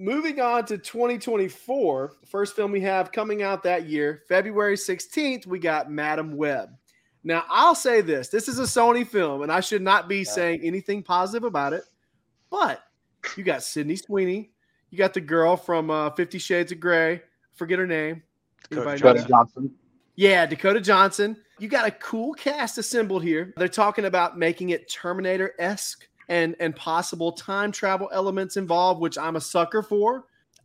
moving 0.00 0.40
on 0.40 0.64
to 0.64 0.78
2024, 0.78 2.16
first 2.26 2.56
film 2.56 2.72
we 2.72 2.80
have 2.80 3.12
coming 3.12 3.42
out 3.42 3.62
that 3.62 3.86
year, 3.86 4.22
February 4.28 4.74
16th, 4.74 5.46
we 5.46 5.58
got 5.58 5.90
Madame 5.90 6.36
Web. 6.36 6.70
Now, 7.22 7.44
I'll 7.50 7.74
say 7.74 8.00
this 8.00 8.28
this 8.28 8.48
is 8.48 8.58
a 8.58 8.62
Sony 8.62 9.06
film, 9.06 9.42
and 9.42 9.52
I 9.52 9.60
should 9.60 9.82
not 9.82 10.08
be 10.08 10.24
saying 10.24 10.62
anything 10.62 11.02
positive 11.02 11.44
about 11.44 11.74
it, 11.74 11.84
but 12.50 12.82
you 13.36 13.44
got 13.44 13.62
Sydney 13.62 13.96
Sweeney, 13.96 14.50
you 14.88 14.96
got 14.96 15.12
the 15.12 15.20
girl 15.20 15.58
from 15.58 15.90
uh, 15.90 16.10
Fifty 16.10 16.38
Shades 16.38 16.72
of 16.72 16.80
Grey, 16.80 17.20
forget 17.52 17.78
her 17.78 17.86
name. 17.86 18.22
Dakota 18.70 18.90
Anybody 18.90 19.02
know 19.02 19.12
Johnson. 19.12 19.22
that? 19.22 19.28
Johnson. 19.28 19.74
Yeah, 20.16 20.46
Dakota 20.46 20.80
Johnson. 20.80 21.36
You 21.58 21.68
got 21.68 21.86
a 21.86 21.90
cool 21.90 22.32
cast 22.32 22.78
assembled 22.78 23.22
here. 23.22 23.52
They're 23.58 23.68
talking 23.68 24.06
about 24.06 24.38
making 24.38 24.70
it 24.70 24.90
Terminator 24.90 25.52
esque 25.58 26.08
and 26.30 26.54
and 26.60 26.74
possible 26.74 27.32
time 27.32 27.72
travel 27.72 28.08
elements 28.12 28.56
involved, 28.56 29.00
which 29.00 29.18
I'm 29.18 29.36
a 29.36 29.40
sucker 29.40 29.82
for. 29.82 30.24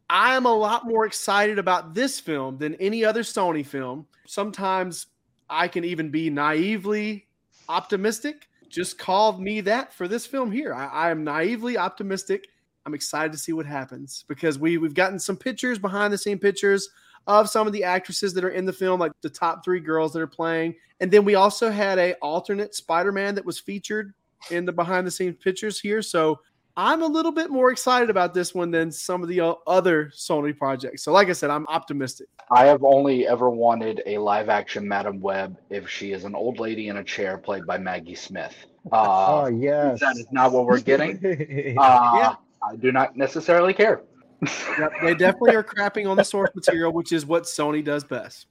I 0.09 0.36
am 0.36 0.45
a 0.45 0.54
lot 0.54 0.86
more 0.86 1.05
excited 1.05 1.57
about 1.57 1.96
this 1.96 2.19
film 2.19 2.60
than 2.60 2.75
any 2.75 3.04
other 3.04 3.24
Sony 3.24 3.65
film. 3.65 4.05
Sometimes 4.28 5.07
I 5.50 5.68
can 5.68 5.83
even 5.83 6.11
be 6.11 6.29
naively 6.29 7.25
optimistic. 7.68 8.47
Just 8.69 9.00
call 9.00 9.39
me 9.39 9.61
that 9.61 9.91
for 9.93 10.07
this 10.07 10.28
film 10.28 10.51
here. 10.51 10.74
I, 10.74 10.86
I 10.86 11.11
am 11.11 11.24
naively 11.24 11.77
optimistic. 11.77 12.47
I'm 12.86 12.93
excited 12.93 13.32
to 13.32 13.38
see 13.39 13.52
what 13.52 13.66
happens 13.66 14.24
because 14.27 14.60
we 14.60 14.77
we've 14.77 14.93
gotten 14.93 15.18
some 15.19 15.36
pictures, 15.36 15.79
behind 15.79 16.13
the 16.13 16.18
scene 16.19 16.38
pictures 16.38 16.89
of 17.25 17.50
some 17.50 17.66
of 17.66 17.74
the 17.74 17.83
actresses 17.83 18.36
that 18.36 18.43
are 18.43 18.50
in 18.50 18.66
the 18.66 18.74
film, 18.74 19.00
like 19.00 19.11
the 19.21 19.29
top 19.32 19.66
three 19.66 19.79
girls 19.79 20.13
that 20.13 20.21
are 20.21 20.27
playing. 20.27 20.75
And 21.00 21.10
then 21.10 21.25
we 21.25 21.33
also 21.33 21.71
had 21.71 21.97
a 21.97 22.13
alternate 22.21 22.75
Spider-Man 22.75 23.33
that 23.33 23.46
was 23.46 23.60
featured 23.60 24.13
in 24.51 24.65
the 24.65 24.71
behind 24.71 25.05
the 25.07 25.11
scenes 25.11 25.35
pictures 25.43 25.79
here. 25.79 26.01
So 26.01 26.39
I'm 26.77 27.01
a 27.04 27.07
little 27.07 27.31
bit 27.31 27.49
more 27.49 27.71
excited 27.71 28.09
about 28.09 28.33
this 28.33 28.54
one 28.54 28.69
than 28.71 28.91
some 28.91 29.23
of 29.23 29.29
the 29.29 29.55
other 29.65 30.11
Sony 30.15 30.55
projects. 30.57 31.04
So 31.04 31.11
like 31.13 31.29
I 31.29 31.33
said, 31.33 31.49
I'm 31.49 31.65
optimistic. 31.68 32.27
I 32.52 32.66
have 32.66 32.83
only 32.83 33.27
ever 33.27 33.49
wanted 33.49 34.03
a 34.05 34.17
live 34.17 34.49
action 34.49 34.87
Madame 34.87 35.19
Web 35.21 35.57
if 35.69 35.89
she 35.89 36.11
is 36.11 36.25
an 36.25 36.35
old 36.35 36.59
lady 36.59 36.89
in 36.89 36.97
a 36.97 37.03
chair 37.03 37.37
played 37.37 37.65
by 37.65 37.77
Maggie 37.77 38.13
Smith. 38.15 38.55
oh 38.91 39.45
Uh, 39.45 39.47
yes. 39.47 39.99
that 40.02 40.17
is 40.17 40.27
not 40.31 40.52
what 40.52 40.65
we're 40.65 40.80
getting. 40.81 41.17
Uh, 41.80 42.13
Yeah. 42.17 42.35
I 42.67 42.75
do 42.75 42.91
not 42.91 43.15
necessarily 43.15 43.73
care. 43.73 44.02
Yep, 44.77 44.91
they 45.02 45.15
definitely 45.15 45.55
are 45.55 45.63
crapping 45.63 46.09
on 46.09 46.17
the 46.17 46.23
source 46.23 46.49
material, 46.53 46.91
which 46.91 47.13
is 47.13 47.25
what 47.25 47.43
Sony 47.43 47.83
does 47.83 48.03
best. 48.03 48.47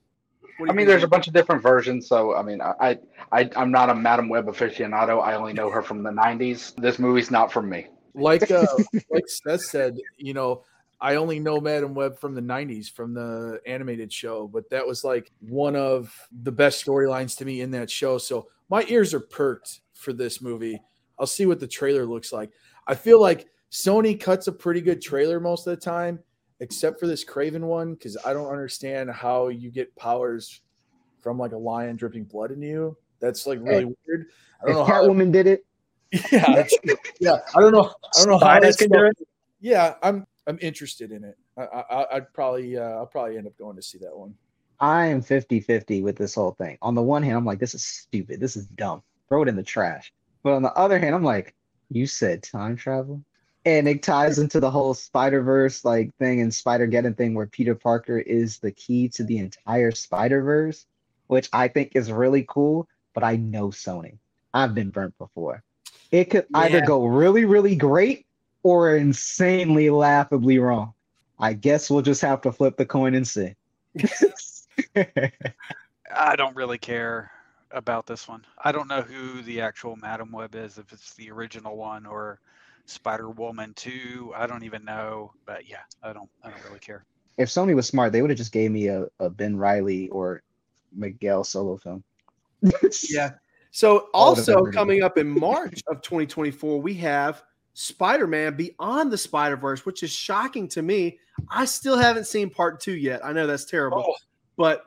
What 0.59 0.67
do 0.67 0.73
I 0.73 0.75
mean, 0.75 0.87
there's 0.87 1.03
a 1.03 1.09
bunch 1.09 1.27
of 1.27 1.35
different 1.35 1.63
versions, 1.63 2.07
so 2.07 2.35
I 2.35 2.43
mean, 2.43 2.61
I, 2.61 2.99
I, 3.33 3.51
I'm 3.57 3.73
not 3.73 3.91
a 3.91 3.95
Madame 3.95 4.29
Web 4.29 4.47
aficionado. 4.47 5.23
I 5.23 5.35
only 5.35 5.53
know 5.53 5.71
her 5.71 5.83
from 5.83 6.03
the 6.03 6.11
'90s. 6.11 6.75
This 6.77 6.99
movie's 6.99 7.31
not 7.31 7.53
for 7.53 7.63
me. 7.63 7.89
Like 8.15 8.51
uh, 8.51 8.67
like 9.11 9.29
Seth 9.29 9.63
said, 9.63 9.97
you 10.17 10.33
know, 10.33 10.63
I 11.01 11.17
only 11.17 11.41
know 11.41 11.61
Madame 11.61 11.95
Web 11.95 12.19
from 12.19 12.35
the 12.35 12.41
'90s, 12.41 12.91
from 12.91 13.15
the 13.15 13.61
animated 13.67 14.13
show, 14.13 14.47
but 14.47 14.71
that 14.71 14.87
was 14.87 15.03
like 15.03 15.33
one 15.41 15.75
of 15.75 16.15
the 16.43 16.53
best 16.53 16.85
storylines 16.85 17.37
to 17.39 17.45
me 17.45 17.61
in 17.61 17.73
that 17.73 17.91
show. 17.91 18.19
So 18.19 18.49
my 18.69 18.85
ears 18.89 19.13
are 19.13 19.21
perked 19.21 19.81
for 19.95 20.13
this 20.13 20.41
movie. 20.41 20.81
I'll 21.19 21.27
see 21.27 21.47
what 21.47 21.61
the 21.61 21.69
trailer 21.69 22.07
looks 22.07 22.33
like. 22.33 22.51
I 22.87 22.95
feel 22.95 23.21
like 23.21 23.49
Sony 23.71 24.19
cuts 24.19 24.47
a 24.47 24.53
pretty 24.53 24.81
good 24.81 25.03
trailer 25.03 25.41
most 25.41 25.67
of 25.67 25.73
the 25.73 25.81
time, 25.81 26.21
except 26.65 26.99
for 26.99 27.07
this 27.07 27.23
Kraven 27.25 27.61
one, 27.61 27.93
because 27.93 28.17
I 28.25 28.33
don't 28.33 28.51
understand 28.51 29.11
how 29.11 29.49
you 29.49 29.71
get 29.71 29.95
powers 29.97 30.63
from 31.23 31.39
like 31.39 31.53
a 31.53 31.59
lion 31.59 31.97
dripping 31.97 32.25
blood 32.25 32.51
in 32.51 32.63
you. 32.63 32.97
That's 33.21 33.47
like 33.47 33.59
really 33.61 33.85
weird. 33.85 34.29
I 34.63 34.67
don't 34.67 34.75
know 34.75 34.85
how. 34.85 35.05
Catwoman 35.05 35.31
did 35.31 35.47
it, 35.47 35.65
Yeah, 36.33 36.67
yeah. 37.21 37.37
I 37.55 37.61
don't 37.61 37.73
know. 37.73 37.85
I 37.85 38.19
don't 38.19 38.29
know 38.29 38.39
how 38.39 38.47
Spiders 38.47 38.77
can 38.77 38.89
do 38.91 39.05
it. 39.05 39.17
Yeah, 39.61 39.95
I'm 40.03 40.27
I'm 40.47 40.59
interested 40.63 41.13
in 41.13 41.23
it. 41.23 41.37
I, 41.59 41.63
I 41.63 42.17
I'd 42.17 42.33
probably 42.33 42.79
uh, 42.79 42.83
I'll 42.83 43.07
probably 43.07 43.37
end 43.37 43.47
up 43.47 43.57
going 43.59 43.77
to 43.77 43.83
see 43.83 43.99
that 43.99 44.17
one. 44.17 44.35
I 44.81 45.07
am 45.07 45.23
50-50 45.23 46.03
with 46.03 46.17
this 46.17 46.35
whole 46.35 46.53
thing. 46.53 46.79
On 46.83 46.95
the 46.95 47.03
one 47.03 47.23
hand, 47.23 47.37
I'm 47.37 47.45
like, 47.45 47.61
this 47.61 47.75
is 47.75 47.85
stupid. 47.85 48.41
This 48.41 48.57
is 48.57 48.67
dumb. 48.67 49.03
Throw 49.29 49.43
it 49.43 49.49
in 49.49 49.55
the 49.55 49.63
trash. 49.63 50.13
But 50.43 50.55
on 50.55 50.63
the 50.63 50.73
other 50.73 50.99
hand, 50.99 51.15
I'm 51.15 51.23
like, 51.23 51.55
you 51.91 52.07
said 52.07 52.43
time 52.43 52.77
travel? 52.77 53.25
And 53.65 53.89
it 53.89 54.03
ties 54.03 54.39
into 54.39 54.61
the 54.61 54.71
whole 54.71 54.93
Spider-Verse 54.95 55.85
like 55.85 56.15
thing 56.17 56.41
and 56.41 56.53
Spider-Geddon 56.53 57.17
thing 57.17 57.35
where 57.35 57.47
Peter 57.47 57.75
Parker 57.75 58.19
is 58.19 58.59
the 58.59 58.71
key 58.71 59.09
to 59.11 59.25
the 59.25 59.39
entire 59.39 59.91
Spider-Verse, 59.91 60.85
which 61.29 61.49
I 61.53 61.69
think 61.69 61.93
is 61.95 62.13
really 62.13 62.45
cool, 62.49 62.87
but 63.15 63.25
I 63.25 63.37
know 63.37 63.69
Sony. 63.69 64.19
I've 64.53 64.75
been 64.75 64.91
burnt 64.91 65.17
before. 65.19 65.63
It 66.11 66.31
could 66.31 66.47
either 66.55 66.83
go 66.83 67.07
really, 67.07 67.45
really 67.45 67.75
great 67.75 68.27
or 68.63 68.97
insanely 68.97 69.91
laughably 69.91 70.59
wrong. 70.59 70.95
I 71.39 71.55
guess 71.55 71.91
we'll 71.91 72.03
just 72.03 72.23
have 72.23 72.43
to 72.43 72.53
flip 72.53 72.77
the 72.77 72.87
coin 72.87 73.15
and 73.15 73.27
see. 73.27 73.55
I 74.97 76.37
don't 76.37 76.55
really 76.55 76.79
care 76.79 77.31
about 77.71 78.07
this 78.07 78.29
one. 78.29 78.45
I 78.63 78.71
don't 78.73 78.89
know 78.89 79.03
who 79.03 79.43
the 79.43 79.61
actual 79.61 79.97
Madame 79.97 80.31
Web 80.31 80.55
is, 80.55 80.79
if 80.79 80.93
it's 80.93 81.15
the 81.15 81.31
original 81.31 81.77
one 81.77 82.07
or 82.07 82.39
Spider 82.87 83.31
Woman 83.31 83.73
2. 83.75 84.33
I 84.37 84.47
don't 84.47 84.63
even 84.65 84.85
know. 84.85 85.33
But 85.47 85.69
yeah, 85.69 85.81
I 86.03 86.13
don't 86.13 86.29
I 86.43 86.51
don't 86.51 86.65
really 86.65 86.79
care. 86.81 87.05
if 87.39 87.49
Sony 87.49 87.75
was 87.75 87.87
smart, 87.87 88.13
they 88.13 88.21
would 88.23 88.31
have 88.31 88.39
just 88.39 88.53
gave 88.53 88.71
me 88.71 88.89
a, 88.89 89.07
a 89.21 89.29
Ben 89.31 89.57
Reilly 89.57 90.09
or 90.11 90.43
Miguel 90.93 91.45
solo 91.45 91.77
film. 91.77 92.03
Yeah. 93.11 93.33
So 93.71 94.09
All 94.15 94.33
of 94.33 94.45
them 94.47 94.57
also 94.59 94.71
coming 94.71 95.03
up 95.03 95.19
in 95.19 95.27
March 95.29 95.83
of 95.89 96.01
2024, 96.03 96.81
we 96.81 96.95
have 96.95 97.43
Spider-Man 97.73 98.55
Beyond 98.55 99.11
the 99.11 99.19
Spider-Verse, 99.19 99.85
which 99.85 100.03
is 100.05 100.11
shocking 100.11 100.69
to 100.69 100.81
me. 100.83 101.19
I 101.51 101.65
still 101.65 101.99
haven't 101.99 102.27
seen 102.29 102.49
part 102.51 102.79
two 102.81 102.95
yet. 102.95 103.25
I 103.25 103.33
know 103.33 103.49
that's 103.49 103.65
terrible, 103.65 104.05
Oh. 104.09 104.15
but 104.57 104.85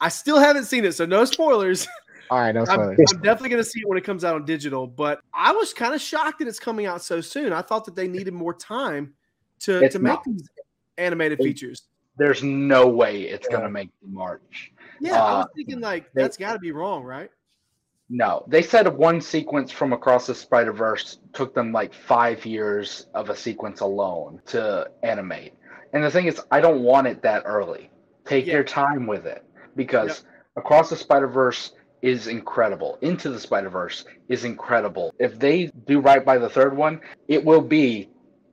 I 0.00 0.08
still 0.08 0.38
haven't 0.38 0.64
seen 0.64 0.86
it. 0.86 0.92
So 0.92 1.04
no 1.04 1.24
spoilers. 1.26 1.86
All 2.30 2.38
right, 2.38 2.54
no 2.54 2.64
I'm. 2.68 2.80
I'm 2.80 2.96
definitely 2.96 3.48
going 3.48 3.62
to 3.62 3.68
see 3.68 3.80
it 3.80 3.88
when 3.88 3.98
it 3.98 4.04
comes 4.04 4.24
out 4.24 4.36
on 4.36 4.44
digital. 4.44 4.86
But 4.86 5.20
I 5.34 5.50
was 5.52 5.74
kind 5.74 5.94
of 5.94 6.00
shocked 6.00 6.38
that 6.38 6.48
it's 6.48 6.60
coming 6.60 6.86
out 6.86 7.02
so 7.02 7.20
soon. 7.20 7.52
I 7.52 7.60
thought 7.60 7.84
that 7.86 7.96
they 7.96 8.06
needed 8.06 8.32
more 8.34 8.54
time 8.54 9.14
to, 9.60 9.82
It's 9.82 9.94
to 9.94 9.98
make 9.98 10.12
not. 10.12 10.24
these 10.24 10.48
animated 10.96 11.40
It- 11.40 11.42
features. 11.44 11.82
There's 12.16 12.42
no 12.42 12.86
way 12.86 13.22
it's 13.22 13.48
Yeah. 13.50 13.56
gonna 13.56 13.70
make 13.70 13.90
March. 14.06 14.72
Yeah, 15.00 15.22
I 15.24 15.36
was 15.38 15.44
uh, 15.46 15.48
thinking 15.56 15.80
like 15.80 16.12
they- 16.12 16.22
that's 16.22 16.36
got 16.36 16.52
to 16.52 16.58
be 16.58 16.70
wrong, 16.70 17.02
right? 17.02 17.30
No, 18.10 18.44
they 18.48 18.60
said 18.62 18.86
one 18.88 19.20
sequence 19.20 19.70
from 19.70 19.92
Across 19.92 20.26
the 20.26 20.34
Spider 20.34 20.72
Verse 20.72 21.18
took 21.32 21.54
them 21.54 21.72
like 21.72 21.94
five 21.94 22.44
years 22.44 23.06
of 23.14 23.30
a 23.30 23.36
sequence 23.36 23.80
alone 23.80 24.42
to 24.46 24.90
animate. 25.02 25.54
And 25.92 26.02
the 26.04 26.10
thing 26.10 26.26
is, 26.26 26.40
I 26.50 26.60
don't 26.60 26.82
want 26.82 27.06
it 27.06 27.22
that 27.22 27.44
early. 27.46 27.90
Take 28.26 28.46
Yeah. 28.46 28.54
your 28.54 28.64
time 28.64 29.06
with 29.06 29.26
it 29.26 29.44
because 29.76 30.24
Across 30.56 30.90
the 30.90 30.96
Spider 30.96 31.28
Verse 31.28 31.72
is 32.02 32.26
incredible. 32.26 32.98
Into 33.02 33.30
the 33.30 33.40
Spider 33.40 33.70
Verse 33.70 34.04
is 34.28 34.44
incredible. 34.44 35.14
If 35.18 35.38
they 35.38 35.70
do 35.86 36.00
right 36.00 36.24
by 36.24 36.38
the 36.38 36.48
third 36.48 36.76
one, 36.76 37.00
it 37.28 37.44
will 37.44 37.60
be 37.60 38.08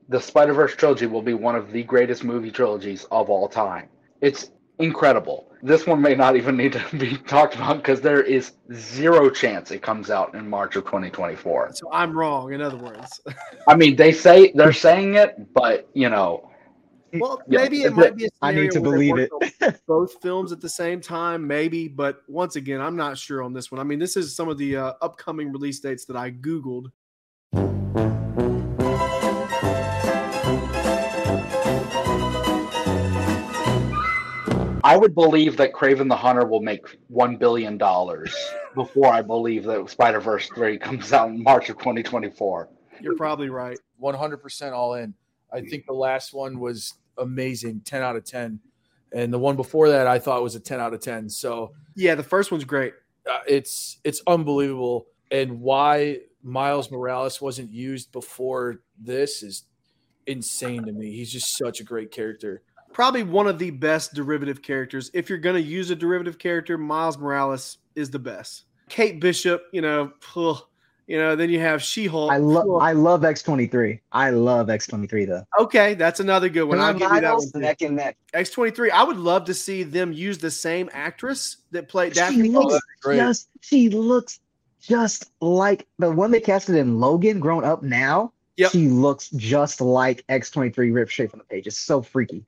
the 0.10 0.22
Spider 0.22 0.54
Verse 0.54 0.76
trilogy 0.76 1.06
will 1.06 1.22
be 1.22 1.34
one 1.34 1.56
of 1.56 1.72
the 1.72 1.84
greatest 1.84 2.24
movie 2.24 2.52
trilogies 2.52 3.06
of 3.12 3.30
all 3.30 3.48
time. 3.48 3.90
It's 4.22 4.52
incredible. 4.80 5.52
This 5.64 5.88
one 5.88 6.02
may 6.02 6.16
not 6.16 6.36
even 6.36 6.56
need 6.56 6.74
to 6.74 6.86
be 6.98 7.18
talked 7.18 7.56
about 7.56 7.78
because 7.78 8.02
there 8.02 8.22
is 8.22 8.54
zero 8.74 9.30
chance 9.30 9.72
it 9.72 9.82
comes 9.82 10.10
out 10.10 10.36
in 10.36 10.50
March 10.50 10.76
of 10.76 10.86
2024. 10.86 11.72
So 11.74 11.92
I'm 11.92 12.18
wrong. 12.18 12.54
In 12.54 12.62
other 12.62 12.78
words. 12.78 13.22
I 13.68 13.76
mean, 13.76 13.96
they 13.96 14.12
say 14.12 14.52
they're 14.54 14.74
saying 14.74 15.16
it, 15.16 15.54
but 15.54 15.90
you 15.94 16.10
know, 16.10 16.52
Well, 17.20 17.42
Yeah, 17.48 17.62
maybe 17.62 17.82
it 17.84 17.94
might 17.96 18.16
be 18.16 18.26
a 18.26 18.30
I 18.42 18.52
need 18.52 18.72
scenario 18.72 18.72
to 18.72 18.82
where 18.82 19.00
they 19.00 19.12
believe 19.12 19.62
it. 19.62 19.82
both 19.88 20.22
films 20.22 20.52
at 20.52 20.62
the 20.62 20.70
same 20.70 21.02
time, 21.02 21.46
maybe. 21.46 21.88
But 21.88 22.22
once 22.28 22.56
again, 22.56 22.82
I'm 22.82 22.96
not 22.96 23.18
sure 23.18 23.42
on 23.44 23.54
this 23.54 23.72
one. 23.72 23.80
I 23.80 23.84
mean, 23.84 24.00
this 24.00 24.18
is 24.18 24.36
some 24.36 24.50
of 24.50 24.58
the 24.58 24.76
uh, 24.78 24.94
upcoming 25.02 25.52
release 25.52 25.80
dates 25.80 26.06
that 26.06 26.16
I 26.16 26.32
googled. 26.32 26.88
I 34.84 34.96
would 34.96 35.14
believe 35.16 35.58
that 35.58 35.74
Kraven 35.74 36.08
the 36.08 36.16
Hunter 36.16 36.46
will 36.46 36.62
make 36.62 36.98
one 37.10 37.36
billion 37.36 37.78
dollars 37.78 38.34
before 38.74 39.08
I 39.08 39.22
believe 39.22 39.66
that 39.66 39.90
Spider 39.90 40.22
Verse 40.22 40.48
3 40.56 40.78
comes 40.78 41.12
out 41.12 41.28
in 41.30 41.44
March 41.44 41.70
of 41.70 41.78
2024. 41.78 42.70
You're 43.02 43.18
probably 43.18 43.50
right. 43.50 43.78
100% 44.02 44.72
all 44.72 44.94
in. 44.94 45.14
I 45.52 45.62
think 45.62 45.86
the 45.88 45.94
last 45.94 46.34
one 46.34 46.60
was 46.60 46.94
amazing, 47.18 47.82
10 47.86 48.02
out 48.02 48.16
of 48.16 48.24
10. 48.26 48.60
And 49.14 49.32
the 49.34 49.40
one 49.40 49.56
before 49.56 49.90
that 49.90 50.06
I 50.08 50.20
thought 50.20 50.44
was 50.44 50.56
a 50.56 50.60
10 50.60 50.80
out 50.80 50.94
of 50.94 51.00
10. 51.02 51.30
So 51.30 51.74
Yeah, 51.96 52.16
the 52.16 52.24
first 52.24 52.52
one's 52.52 52.66
great. 52.66 52.94
uh, 53.30 53.40
it's 53.48 54.00
it's 54.04 54.22
unbelievable 54.28 55.08
and 55.32 55.60
why 55.62 56.20
Miles 56.44 56.90
Morales 56.92 57.42
wasn't 57.42 57.72
used 57.72 58.12
before 58.12 58.82
this 58.98 59.44
is 59.44 59.64
insane 60.26 60.86
to 60.86 60.92
me. 60.92 61.12
He's 61.12 61.32
just 61.32 61.58
such 61.58 61.80
a 61.80 61.84
great 61.84 62.12
character. 62.12 62.62
Probably 62.94 63.24
one 63.24 63.48
of 63.48 63.60
the 63.60 63.72
best 63.72 64.14
derivative 64.14 64.62
characters. 64.62 65.12
If 65.14 65.30
you're 65.30 65.38
going 65.40 65.56
to 65.62 65.62
use 65.62 65.90
a 65.90 65.96
derivative 65.96 66.38
character, 66.40 66.78
Miles 66.78 67.18
Morales 67.18 67.78
is 67.96 68.10
the 68.10 68.20
best. 68.20 68.64
Kate 68.90 69.20
Bishop, 69.20 69.64
you 69.74 69.82
know, 69.82 70.14
ugh, 70.36 70.62
You 71.08 71.18
know, 71.18 71.38
then 71.38 71.50
you 71.50 71.60
have 71.62 71.82
She-Hulk. 71.82 72.30
I 72.32 72.36
love 72.38 72.68
I 72.82 72.92
love 72.92 73.24
X 73.24 73.42
twenty 73.42 73.66
three. 73.66 74.02
I 74.12 74.30
love 74.32 74.70
X 74.70 74.88
twenty 74.88 75.08
three 75.08 75.24
though. 75.24 75.44
Okay, 75.58 75.94
that's 75.94 76.20
another 76.20 76.50
good 76.50 76.66
one. 76.66 76.80
I'll 76.80 76.94
give 76.94 77.10
you 77.10 77.22
that 77.22 77.34
one. 77.38 77.48
neck 77.56 77.82
and 77.82 77.96
neck. 77.96 78.18
X 78.34 78.50
twenty 78.50 78.72
three. 78.72 78.92
I 78.92 79.04
would 79.04 79.16
love 79.18 79.46
to 79.46 79.54
see 79.54 79.84
them 79.84 80.12
use 80.12 80.38
the 80.38 80.52
same 80.52 80.90
actress 80.92 81.58
that 81.72 81.88
played 81.88 82.14
She 82.16 82.20
Dafne. 82.22 82.52
looks 82.52 82.74
that'd 82.74 82.82
be 82.82 83.02
great. 83.02 83.18
just 83.18 83.50
she 83.62 83.90
looks 83.90 84.42
just 84.82 85.32
like 85.40 85.88
the 85.98 86.12
one 86.12 86.30
they 86.32 86.42
casted 86.42 86.76
in 86.76 87.00
Logan 87.00 87.40
grown 87.40 87.64
up 87.64 87.84
now. 87.84 88.34
Yep. 88.58 88.72
She 88.72 88.88
looks 88.90 89.30
just 89.30 89.80
like 89.80 90.26
X 90.28 90.52
twenty 90.52 90.72
three 90.72 90.92
ripped 90.92 91.12
straight 91.14 91.32
from 91.32 91.40
the 91.40 91.46
page. 91.46 91.68
It's 91.68 91.78
so 91.80 92.02
freaky. 92.02 92.44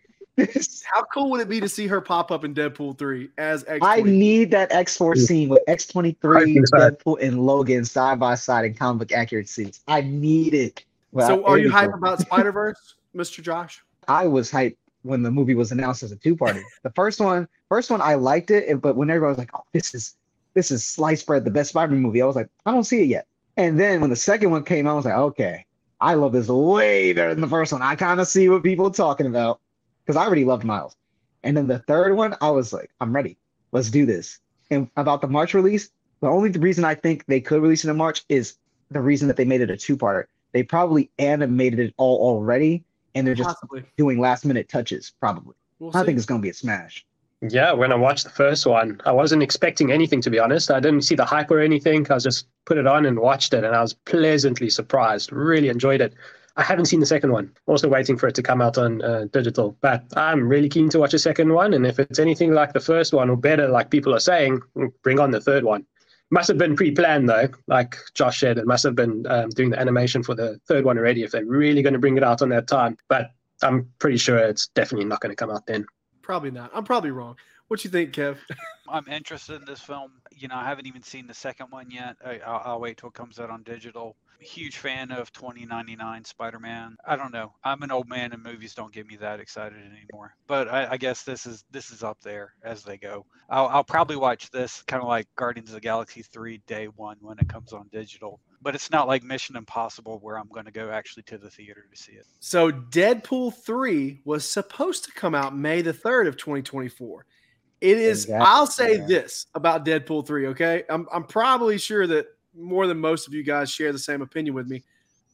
How 0.85 1.03
cool 1.13 1.29
would 1.31 1.41
it 1.41 1.49
be 1.49 1.59
to 1.59 1.69
see 1.69 1.87
her 1.87 2.01
pop 2.01 2.31
up 2.31 2.43
in 2.43 2.53
Deadpool 2.53 2.97
three 2.97 3.29
as 3.37 3.63
X? 3.67 3.79
I 3.81 4.01
need 4.01 4.51
that 4.51 4.71
X 4.71 4.95
four 4.97 5.15
scene 5.15 5.49
with 5.49 5.61
X 5.67 5.87
twenty 5.87 6.09
I 6.09 6.15
three, 6.21 6.53
think 6.55 6.67
so. 6.67 6.77
Deadpool, 6.77 7.21
and 7.21 7.45
Logan 7.45 7.85
side 7.85 8.19
by 8.19 8.35
side 8.35 8.65
in 8.65 8.73
comic 8.73 8.99
book 9.09 9.17
accurate 9.17 9.49
suits. 9.49 9.81
I 9.87 10.01
need 10.01 10.53
it. 10.53 10.83
Well, 11.11 11.27
So, 11.27 11.45
are 11.45 11.57
you 11.57 11.69
be 11.69 11.73
hyped 11.73 11.93
about 11.95 12.19
Spider 12.19 12.51
Verse, 12.51 12.95
Mister 13.13 13.41
Josh? 13.41 13.83
I 14.07 14.27
was 14.27 14.51
hyped 14.51 14.77
when 15.03 15.23
the 15.23 15.31
movie 15.31 15.55
was 15.55 15.71
announced 15.71 16.03
as 16.03 16.11
a 16.11 16.15
two 16.15 16.35
party. 16.35 16.61
the 16.83 16.91
first 16.91 17.19
one, 17.19 17.47
first 17.69 17.89
one, 17.89 18.01
I 18.01 18.15
liked 18.15 18.51
it, 18.51 18.81
but 18.81 18.95
when 18.95 19.09
everyone 19.09 19.29
was 19.31 19.37
like, 19.37 19.51
"Oh, 19.53 19.63
this 19.73 19.93
is 19.95 20.15
this 20.53 20.71
is 20.71 20.85
sliced 20.85 21.25
bread, 21.25 21.45
the 21.45 21.51
best 21.51 21.69
Spider-Man 21.69 22.01
movie," 22.01 22.21
I 22.21 22.25
was 22.25 22.35
like, 22.35 22.49
"I 22.65 22.71
don't 22.71 22.83
see 22.83 23.01
it 23.01 23.07
yet." 23.07 23.27
And 23.57 23.79
then 23.79 24.01
when 24.01 24.09
the 24.09 24.15
second 24.15 24.51
one 24.51 24.63
came 24.63 24.87
out, 24.87 24.91
I 24.91 24.95
was 24.95 25.05
like, 25.05 25.15
"Okay, 25.15 25.65
I 26.01 26.13
love 26.13 26.31
this 26.31 26.47
way 26.47 27.13
better 27.13 27.33
than 27.33 27.41
the 27.41 27.47
first 27.47 27.71
one. 27.73 27.81
I 27.81 27.95
kind 27.95 28.19
of 28.19 28.27
see 28.27 28.49
what 28.49 28.63
people 28.63 28.87
are 28.87 28.91
talking 28.93 29.25
about 29.25 29.59
because 30.09 30.19
I 30.19 30.25
already 30.25 30.43
loved 30.43 30.63
Miles." 30.63 30.95
And 31.43 31.55
then 31.55 31.67
the 31.67 31.77
third 31.77 32.15
one, 32.15 32.35
I 32.41 32.49
was 32.49 32.73
like, 32.73 32.89
"I'm 32.99 33.13
ready. 33.13 33.37
Let's 33.71 33.91
do 33.91 34.07
this." 34.07 34.39
And 34.71 34.89
about 34.97 35.21
the 35.21 35.27
March 35.27 35.53
release, 35.53 35.91
the 36.21 36.27
only 36.27 36.49
reason 36.49 36.83
I 36.83 36.95
think 36.95 37.25
they 37.27 37.39
could 37.39 37.61
release 37.61 37.85
it 37.85 37.91
in 37.91 37.95
March 37.95 38.23
is 38.27 38.55
the 38.89 39.01
reason 39.01 39.27
that 39.27 39.37
they 39.37 39.45
made 39.45 39.61
it 39.61 39.69
a 39.69 39.77
two-parter. 39.77 40.23
They 40.51 40.63
probably 40.63 41.11
animated 41.19 41.79
it 41.79 41.93
all 41.97 42.17
already, 42.27 42.83
and 43.13 43.27
they're 43.27 43.35
just 43.35 43.49
Possibly. 43.49 43.83
doing 43.97 44.19
last 44.19 44.45
minute 44.45 44.67
touches, 44.67 45.13
probably. 45.19 45.53
We'll 45.77 45.95
I 45.95 46.01
see. 46.01 46.07
think 46.07 46.17
it's 46.17 46.25
gonna 46.25 46.41
be 46.41 46.49
a 46.49 46.55
smash. 46.55 47.05
Yeah, 47.47 47.71
when 47.71 47.91
I 47.91 47.95
watched 47.95 48.23
the 48.23 48.31
first 48.31 48.65
one, 48.65 48.99
I 49.05 49.11
wasn't 49.11 49.43
expecting 49.43 49.91
anything 49.91 50.21
to 50.21 50.31
be 50.31 50.39
honest. 50.39 50.71
I 50.71 50.79
didn't 50.79 51.03
see 51.03 51.13
the 51.13 51.23
hype 51.23 51.51
or 51.51 51.59
anything. 51.59 52.11
I 52.11 52.17
just 52.17 52.47
put 52.65 52.79
it 52.79 52.87
on 52.87 53.05
and 53.05 53.19
watched 53.19 53.53
it, 53.53 53.63
and 53.63 53.75
I 53.75 53.81
was 53.81 53.93
pleasantly 53.93 54.71
surprised. 54.71 55.31
Really 55.31 55.69
enjoyed 55.69 56.01
it. 56.01 56.15
I 56.59 56.63
haven't 56.63 56.87
seen 56.87 56.99
the 56.99 57.05
second 57.05 57.31
one. 57.31 57.53
Also 57.67 57.87
waiting 57.87 58.17
for 58.17 58.27
it 58.27 58.35
to 58.35 58.43
come 58.43 58.61
out 58.61 58.77
on 58.77 59.01
uh, 59.01 59.27
digital, 59.31 59.77
but 59.79 60.03
I'm 60.17 60.49
really 60.49 60.67
keen 60.67 60.89
to 60.89 60.99
watch 60.99 61.13
a 61.13 61.19
second 61.19 61.53
one. 61.53 61.73
And 61.73 61.87
if 61.87 61.99
it's 61.99 62.19
anything 62.19 62.51
like 62.51 62.73
the 62.73 62.81
first 62.81 63.13
one 63.13 63.29
or 63.29 63.37
better, 63.37 63.69
like 63.69 63.89
people 63.89 64.13
are 64.13 64.19
saying, 64.19 64.59
bring 65.01 65.21
on 65.21 65.31
the 65.31 65.39
third 65.39 65.63
one. 65.63 65.85
Must 66.31 66.49
have 66.49 66.57
been 66.57 66.75
pre-planned 66.75 67.29
though, 67.29 67.47
like 67.67 67.95
Josh 68.13 68.41
said. 68.41 68.57
It 68.57 68.67
must 68.67 68.83
have 68.83 68.93
been 68.93 69.25
um, 69.27 69.51
doing 69.51 69.69
the 69.69 69.79
animation 69.79 70.21
for 70.21 70.35
the 70.35 70.59
third 70.67 70.83
one 70.83 70.97
already. 70.97 71.23
If 71.23 71.31
they're 71.31 71.45
really 71.45 71.81
going 71.81 71.93
to 71.93 71.99
bring 71.99 72.17
it 72.17 72.23
out 72.25 72.41
on 72.41 72.49
that 72.49 72.67
time, 72.67 72.97
but 73.07 73.31
I'm 73.63 73.89
pretty 73.99 74.17
sure 74.17 74.37
it's 74.37 74.67
definitely 74.67 75.05
not 75.05 75.21
going 75.21 75.31
to 75.31 75.37
come 75.37 75.49
out 75.49 75.65
then. 75.65 75.85
Probably 76.21 76.51
not. 76.51 76.71
I'm 76.73 76.83
probably 76.83 77.11
wrong. 77.11 77.37
What 77.69 77.79
do 77.79 77.87
you 77.87 77.91
think, 77.91 78.13
Kev? 78.13 78.37
I'm 78.89 79.07
interested 79.07 79.57
in 79.57 79.65
this 79.65 79.79
film. 79.79 80.11
You 80.35 80.47
know, 80.47 80.55
I 80.55 80.65
haven't 80.65 80.87
even 80.87 81.03
seen 81.03 81.27
the 81.27 81.35
second 81.35 81.67
one 81.69 81.91
yet. 81.91 82.15
I, 82.25 82.39
I'll, 82.39 82.61
I'll 82.65 82.79
wait 82.79 82.97
till 82.97 83.09
it 83.09 83.13
comes 83.15 83.39
out 83.39 83.51
on 83.51 83.61
digital. 83.61 84.15
Huge 84.39 84.77
fan 84.77 85.11
of 85.11 85.31
2099 85.33 86.23
Spider-Man. 86.25 86.97
I 87.05 87.15
don't 87.15 87.31
know. 87.31 87.53
I'm 87.63 87.83
an 87.83 87.91
old 87.91 88.09
man, 88.09 88.33
and 88.33 88.41
movies 88.41 88.73
don't 88.73 88.91
get 88.91 89.05
me 89.05 89.17
that 89.17 89.39
excited 89.39 89.77
anymore. 89.77 90.33
But 90.47 90.67
I, 90.67 90.93
I 90.93 90.97
guess 90.97 91.21
this 91.21 91.45
is 91.45 91.63
this 91.69 91.91
is 91.91 92.01
up 92.01 92.17
there 92.23 92.53
as 92.63 92.83
they 92.83 92.97
go. 92.97 93.27
I'll, 93.51 93.67
I'll 93.67 93.83
probably 93.83 94.15
watch 94.15 94.49
this 94.49 94.81
kind 94.83 95.03
of 95.03 95.07
like 95.07 95.27
Guardians 95.35 95.69
of 95.69 95.75
the 95.75 95.81
Galaxy 95.81 96.23
3 96.23 96.61
day 96.65 96.87
one 96.87 97.17
when 97.21 97.37
it 97.37 97.49
comes 97.49 97.71
on 97.71 97.87
digital. 97.91 98.39
But 98.63 98.73
it's 98.73 98.89
not 98.89 99.07
like 99.07 99.23
Mission 99.23 99.55
Impossible 99.55 100.17
where 100.23 100.39
I'm 100.39 100.49
going 100.49 100.65
to 100.65 100.71
go 100.71 100.89
actually 100.89 101.23
to 101.23 101.37
the 101.37 101.51
theater 101.51 101.85
to 101.91 102.01
see 102.01 102.13
it. 102.13 102.25
So, 102.39 102.71
Deadpool 102.71 103.53
three 103.53 104.21
was 104.25 104.49
supposed 104.49 105.03
to 105.05 105.11
come 105.11 105.35
out 105.35 105.55
May 105.55 105.83
the 105.83 105.93
third 105.93 106.25
of 106.25 106.35
2024. 106.35 107.25
It 107.81 107.97
is. 107.97 108.25
Exactly. 108.25 108.45
I'll 108.47 108.67
say 108.67 108.97
Yeah. 108.97 109.05
this 109.05 109.47
about 109.55 109.85
Deadpool 109.85 110.27
three. 110.27 110.47
Okay, 110.47 110.83
I'm 110.89 111.07
I'm 111.11 111.23
probably 111.23 111.77
sure 111.77 112.07
that 112.07 112.27
more 112.55 112.87
than 112.87 112.99
most 112.99 113.27
of 113.27 113.33
you 113.33 113.43
guys 113.43 113.71
share 113.71 113.91
the 113.91 113.99
same 113.99 114.21
opinion 114.21 114.53
with 114.53 114.67
me, 114.67 114.83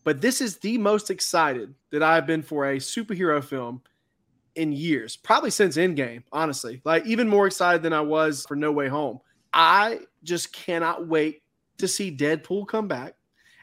but 0.04 0.22
this 0.22 0.42
is 0.42 0.58
the 0.58 0.78
most 0.78 1.10
excited 1.10 1.74
that 1.92 2.04
I've 2.04 2.28
been 2.28 2.44
for 2.44 2.70
a 2.70 2.78
superhero 2.78 3.44
film 3.44 3.82
in 4.56 4.72
years, 4.72 5.16
probably 5.18 5.50
since 5.50 5.76
Endgame. 5.78 6.24
Honestly, 6.32 6.82
like 6.86 7.06
even 7.06 7.28
more 7.28 7.48
excited 7.48 7.82
than 7.82 7.94
I 7.94 8.02
was 8.02 8.46
for 8.48 8.56
No 8.56 8.72
Way 8.72 8.88
Home. 8.90 9.20
I 9.54 10.00
just 10.24 10.54
cannot 10.54 11.08
wait 11.08 11.42
to 11.78 11.88
see 11.88 12.16
Deadpool 12.16 12.68
come 12.68 12.88
back 12.88 13.16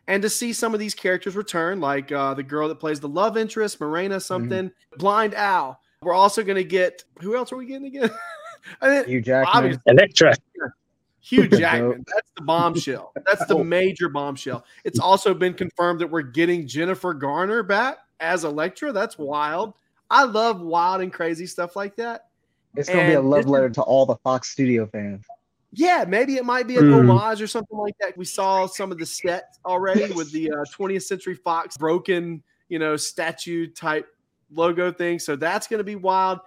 and 0.09 0.23
to 0.23 0.29
see 0.29 0.53
some 0.53 0.75
of 0.75 0.81
these 0.81 0.95
characters 0.95 1.37
return, 1.37 1.81
like 1.81 2.11
uh, 2.11 2.35
the 2.35 2.43
girl 2.43 2.67
that 2.69 2.81
plays 2.81 2.99
the 2.99 3.09
love 3.09 3.37
interest, 3.37 3.81
Morena 3.81 4.19
something, 4.19 4.71
Blind 4.99 5.35
Al. 5.35 5.79
We're 6.03 6.15
also 6.15 6.43
going 6.43 6.57
to 6.57 6.65
get 6.65 7.05
who 7.21 7.37
else 7.37 7.53
are 7.53 7.57
we 7.57 7.67
getting 7.67 7.87
again? 7.87 8.11
I 8.81 8.89
think 8.89 9.07
Hugh 9.07 9.21
Jackman. 9.21 9.81
Elektra. 9.87 10.35
Hugh 11.21 11.49
Jackman. 11.59 12.05
That's 12.07 12.31
the 12.37 12.43
bombshell. 12.43 13.13
That's 13.27 13.47
the 13.47 13.63
major 13.65 14.09
bombshell. 14.09 14.65
It's 14.85 14.99
also 14.99 15.35
been 15.35 15.55
confirmed 15.55 16.01
that 16.01 16.11
we're 16.11 16.23
getting 16.23 16.67
Jennifer 16.67 17.15
Garner 17.15 17.63
back 17.63 17.99
as 18.21 18.45
Elektra. 18.45 18.93
That's 18.93 19.19
wild. 19.19 19.75
I 20.11 20.25
love 20.25 20.61
wild 20.61 21.01
and 21.01 21.13
crazy 21.13 21.47
stuff 21.47 21.77
like 21.77 21.97
that. 21.97 22.27
It's 22.77 22.89
gonna 22.89 23.07
be 23.07 23.15
a 23.15 23.21
love 23.21 23.47
letter 23.47 23.71
to 23.71 23.83
all 23.83 24.07
the 24.07 24.17
Fox 24.17 24.51
Studio 24.51 24.87
fans. 24.87 25.25
Yeah, 25.75 26.05
maybe 26.07 26.37
it 26.37 26.45
might 26.45 26.67
be 26.67 26.77
an 26.77 26.87
Hmm. 26.87 27.11
homage 27.11 27.41
or 27.41 27.47
something 27.47 27.79
like 27.79 27.97
that. 28.01 28.17
We 28.17 28.25
saw 28.27 28.67
some 28.67 28.93
of 28.93 28.99
the 28.99 29.07
sets 29.07 29.59
already 29.65 30.13
with 30.13 30.31
the 30.31 30.51
uh, 30.51 30.65
20th 30.77 31.05
Century 31.05 31.35
Fox 31.35 31.77
broken, 31.79 32.43
you 32.69 32.79
know, 32.79 32.97
statue 32.97 33.67
type 33.69 34.07
logo 34.55 34.93
thing. 34.93 35.19
So 35.19 35.35
that's 35.35 35.67
going 35.67 35.79
to 35.79 35.85
be 35.85 35.97
wild. 35.97 36.41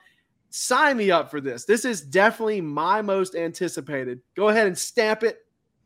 Sign 0.58 0.96
me 0.96 1.12
up 1.12 1.30
for 1.30 1.42
this. 1.42 1.66
This 1.66 1.84
is 1.84 2.00
definitely 2.00 2.62
my 2.62 3.02
most 3.02 3.36
anticipated. 3.36 4.22
Go 4.38 4.48
ahead 4.48 4.68
and 4.68 4.78
stamp 4.78 5.22
it. 5.22 5.40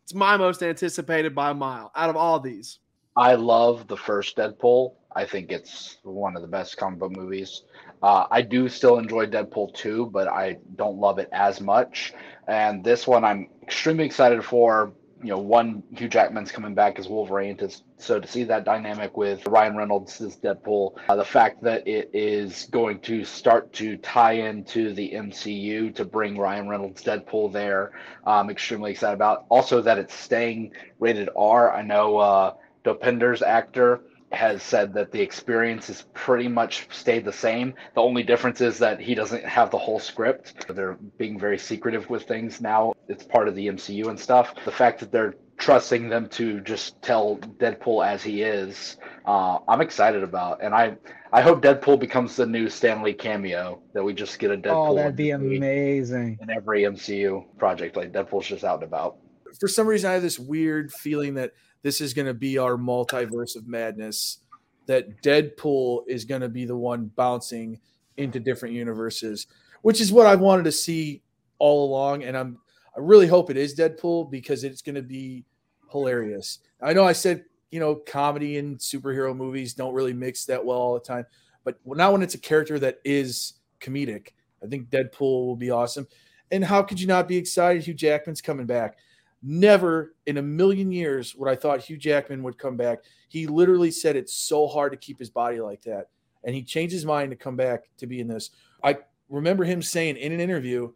It's 0.04 0.14
my 0.14 0.38
most 0.38 0.62
anticipated 0.62 1.34
by 1.34 1.50
a 1.50 1.54
mile 1.56 1.92
out 1.96 2.12
of 2.12 2.16
all 2.16 2.40
these. 2.40 2.78
I 3.18 3.34
love 3.34 3.88
the 3.88 3.98
first 3.98 4.38
Deadpool. 4.38 4.94
I 5.16 5.26
think 5.26 5.52
it's 5.52 5.98
one 6.04 6.36
of 6.36 6.44
the 6.44 6.48
best 6.48 6.78
comic 6.78 7.00
book 7.00 7.18
movies. 7.18 7.64
Uh, 8.04 8.28
I 8.30 8.44
do 8.44 8.70
still 8.70 9.00
enjoy 9.00 9.26
Deadpool 9.26 9.74
2, 9.74 10.12
but 10.14 10.28
I 10.28 10.58
don't 10.76 11.00
love 11.00 11.18
it 11.18 11.30
as 11.32 11.60
much. 11.60 12.14
And 12.48 12.84
this 12.84 13.08
one 13.08 13.26
I'm 13.26 13.50
extremely 13.64 14.06
excited 14.06 14.46
for. 14.46 14.94
You 15.22 15.32
know, 15.32 15.40
one, 15.40 15.84
Hugh 15.96 16.08
Jackman's 16.08 16.52
coming 16.52 16.74
back 16.74 16.98
as 16.98 17.08
Wolverine. 17.08 17.58
To, 17.58 17.70
so 17.98 18.20
to 18.20 18.28
see 18.28 18.46
that 18.46 18.64
dynamic 18.64 19.18
with 19.18 19.46
Ryan 19.48 19.76
Reynolds 19.76 20.22
as 20.22 20.38
Deadpool, 20.38 20.98
uh, 21.10 21.16
the 21.16 21.26
fact 21.26 21.62
that 21.64 21.88
it 21.88 22.10
is 22.14 22.68
going 22.72 23.00
to 23.02 23.26
start 23.26 23.74
to 23.74 23.98
tie 23.98 24.34
into 24.34 24.94
the 24.94 25.12
MCU 25.12 25.94
to 25.96 26.06
bring 26.06 26.38
Ryan 26.38 26.70
Reynolds 26.70 27.04
Deadpool 27.04 27.52
there, 27.52 27.92
I'm 28.26 28.50
extremely 28.50 28.92
excited 28.92 29.16
about. 29.16 29.46
Also, 29.50 29.82
that 29.82 29.98
it's 29.98 30.14
staying 30.14 30.72
rated 31.00 31.30
R. 31.36 31.74
I 31.74 31.82
know 31.82 32.18
uh, 32.18 32.54
Dopinder's 32.86 33.42
actor 33.42 34.02
has 34.32 34.62
said 34.62 34.94
that 34.94 35.12
the 35.12 35.22
experience 35.22 35.88
has 35.88 36.06
pretty 36.14 36.48
much 36.48 36.88
stayed 36.92 37.26
the 37.26 37.34
same. 37.34 37.74
The 37.96 38.02
only 38.02 38.24
difference 38.24 38.62
is 38.62 38.78
that 38.80 39.00
he 39.00 39.16
doesn't 39.16 39.44
have 39.44 39.72
the 39.72 39.78
whole 39.78 40.00
script. 40.00 40.68
They're 40.68 40.98
being 41.18 41.40
very 41.40 41.58
secretive 41.58 42.10
with 42.10 42.24
things 42.24 42.62
now. 42.62 42.94
It's 43.08 43.24
part 43.24 43.48
of 43.48 43.56
the 43.56 43.68
MCU 43.68 44.08
and 44.08 44.20
stuff. 44.20 44.54
The 44.66 44.72
fact 44.72 45.00
that 45.00 45.12
they're 45.12 45.36
trusting 45.58 46.10
them 46.10 46.28
to 46.30 46.62
just 46.62 47.02
tell 47.02 47.38
Deadpool 47.38 48.06
as 48.06 48.24
he 48.24 48.44
is, 48.44 48.98
uh, 49.26 49.60
I'm 49.68 49.82
excited 49.82 50.24
about. 50.24 50.64
And 50.64 50.74
I, 50.74 50.96
I 51.34 51.42
hope 51.42 51.62
Deadpool 51.62 52.00
becomes 52.00 52.36
the 52.36 52.46
new 52.46 52.70
Stan 52.70 53.04
Lee 53.04 53.14
cameo 53.14 53.82
that 53.94 54.04
we 54.04 54.14
just 54.14 54.40
get 54.40 54.52
a 54.52 54.58
Deadpool 54.58 54.92
oh, 54.92 54.96
that'd 54.96 55.16
be 55.16 55.32
amazing. 55.32 56.38
in 56.42 56.50
every 56.50 56.84
MCU 56.84 57.46
project. 57.58 57.96
Like 57.96 58.12
Deadpool's 58.12 58.48
just 58.48 58.64
out 58.64 58.76
and 58.76 58.84
about. 58.84 59.18
for 59.60 59.68
some 59.68 59.88
reason 59.88 60.10
I 60.10 60.14
have 60.14 60.22
this 60.22 60.40
weird 60.40 60.94
feeling 60.94 61.34
that 61.34 61.52
this 61.82 62.02
is 62.02 62.14
going 62.14 62.28
to 62.28 62.34
be 62.34 62.58
our 62.58 62.78
multiverse 62.78 63.56
of 63.56 63.68
madness. 63.68 64.40
That 64.88 65.22
Deadpool 65.22 66.04
is 66.08 66.26
going 66.26 66.42
to 66.42 66.50
be 66.50 66.66
the 66.66 66.76
one 66.76 67.12
bouncing 67.16 67.80
into 68.18 68.40
different 68.40 68.74
universes, 68.74 69.46
which 69.84 70.02
is 70.02 70.12
what 70.12 70.26
I 70.26 70.36
wanted 70.36 70.64
to 70.64 70.72
see 70.72 71.22
all 71.60 71.86
along. 71.86 72.24
And 72.24 72.36
I'm 72.36 72.58
I 72.96 73.00
really 73.00 73.28
hope 73.28 73.50
it 73.50 73.58
is 73.58 73.76
Deadpool 73.76 74.32
because 74.32 74.64
it's 74.64 74.82
going 74.82 74.96
to 74.96 75.04
be 75.04 75.46
hilarious. 75.92 76.60
I 76.82 76.94
know 76.94 77.04
I 77.04 77.14
said 77.14 77.46
you 77.70 77.80
know 77.80 77.96
comedy 77.96 78.58
and 78.58 78.80
superhero 78.80 79.36
movies 79.36 79.76
don't 79.76 79.94
really 79.94 80.14
mix 80.14 80.46
that 80.46 80.66
well 80.66 80.80
all 80.80 80.94
the 80.96 81.00
time, 81.00 81.26
but 81.64 81.78
now 81.86 82.12
when 82.12 82.24
it's 82.24 82.36
a 82.36 82.40
character 82.40 82.80
that 82.80 83.00
is 83.06 83.54
comedic, 83.80 84.30
I 84.64 84.68
think 84.68 84.90
Deadpool 84.90 85.46
will 85.46 85.56
be 85.56 85.70
awesome. 85.70 86.08
And 86.52 86.64
how 86.64 86.82
could 86.82 87.00
you 87.00 87.08
not 87.08 87.28
be 87.28 87.38
excited? 87.38 87.84
Hugh 87.84 87.94
Jackman's 87.94 88.42
coming 88.42 88.66
back. 88.66 88.98
Never 89.42 90.16
in 90.26 90.38
a 90.38 90.42
million 90.42 90.92
years 90.92 91.34
would 91.36 91.50
I 91.50 91.56
thought 91.56 91.80
Hugh 91.82 91.98
Jackman 91.98 92.44
would 92.44 92.58
come 92.58 92.76
back. 92.76 93.00
He 93.30 93.48
literally 93.48 93.92
said 93.92 94.16
it's 94.16 94.34
so 94.34 94.68
hard 94.68 94.92
to 94.92 94.98
keep 94.98 95.18
his 95.18 95.30
body 95.30 95.62
like 95.62 95.82
that. 95.84 96.08
And 96.44 96.54
he 96.56 96.62
changed 96.64 96.94
his 96.94 97.06
mind 97.06 97.32
to 97.32 97.38
come 97.38 97.56
back 97.56 97.84
to 97.98 98.08
be 98.08 98.20
in 98.20 98.28
this. 98.28 98.52
I 98.84 98.98
remember 99.30 99.64
him 99.64 99.82
saying 99.82 100.18
in 100.18 100.32
an 100.34 100.40
interview, 100.40 100.92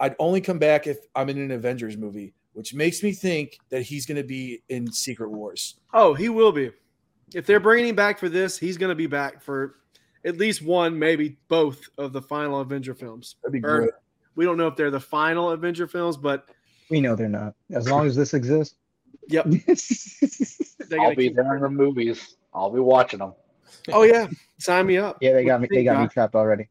I'd 0.00 0.16
only 0.18 0.40
come 0.40 0.58
back 0.58 0.86
if 0.86 0.98
I'm 1.14 1.28
in 1.28 1.38
an 1.38 1.50
Avengers 1.50 1.96
movie. 1.96 2.34
which 2.54 2.74
makes 2.74 3.02
me 3.02 3.12
think 3.12 3.58
that 3.70 3.80
he's 3.80 4.04
going 4.04 4.18
to 4.18 4.22
be 4.26 4.62
in 4.68 4.90
Secret 4.92 5.30
Wars. 5.30 5.76
Oh, 5.94 6.12
he 6.12 6.28
will 6.28 6.52
be. 6.52 6.70
If 7.34 7.46
they're 7.46 7.60
bringing 7.60 7.88
him 7.88 7.96
back 7.96 8.18
for 8.18 8.28
this, 8.28 8.58
he's 8.58 8.76
going 8.76 8.90
to 8.90 8.94
be 8.94 9.06
back 9.06 9.40
for 9.42 9.76
at 10.26 10.36
least 10.36 10.60
one, 10.60 10.98
maybe 10.98 11.38
both 11.48 11.88
of 11.96 12.12
the 12.12 12.20
final 12.20 12.60
Avenger 12.60 12.94
films. 12.94 13.36
That'd 13.42 13.54
be 13.62 13.66
Or- 13.66 13.78
great. 13.78 13.90
We 14.34 14.44
don't 14.44 14.58
know 14.58 14.66
if 14.66 14.76
they're 14.76 14.90
the 14.90 15.00
final 15.00 15.50
Avenger 15.52 15.86
films, 15.86 16.18
but 16.18 16.44
We 16.90 17.00
know 17.00 17.16
they're 17.16 17.28
not. 17.28 17.54
As 17.70 17.88
long 17.88 18.06
as 18.06 18.16
this 18.16 18.34
exists. 18.34 18.76
Yep. 19.28 19.44
they're 20.88 21.00
I'll 21.00 21.06
gonna 21.06 21.16
be 21.16 21.28
there 21.28 21.56
in 21.56 21.62
the 21.62 21.70
movies. 21.70 22.36
I'll 22.52 22.70
be 22.70 22.80
watching 22.80 23.20
them. 23.20 23.34
Oh 23.92 24.02
yeah, 24.02 24.28
sign 24.58 24.86
me 24.86 24.98
up. 24.98 25.18
yeah, 25.20 25.32
they 25.32 25.44
got 25.44 25.60
me. 25.60 25.68
They 25.70 25.84
got 25.84 26.00
me 26.00 26.08
trapped 26.08 26.34
already. 26.34 26.68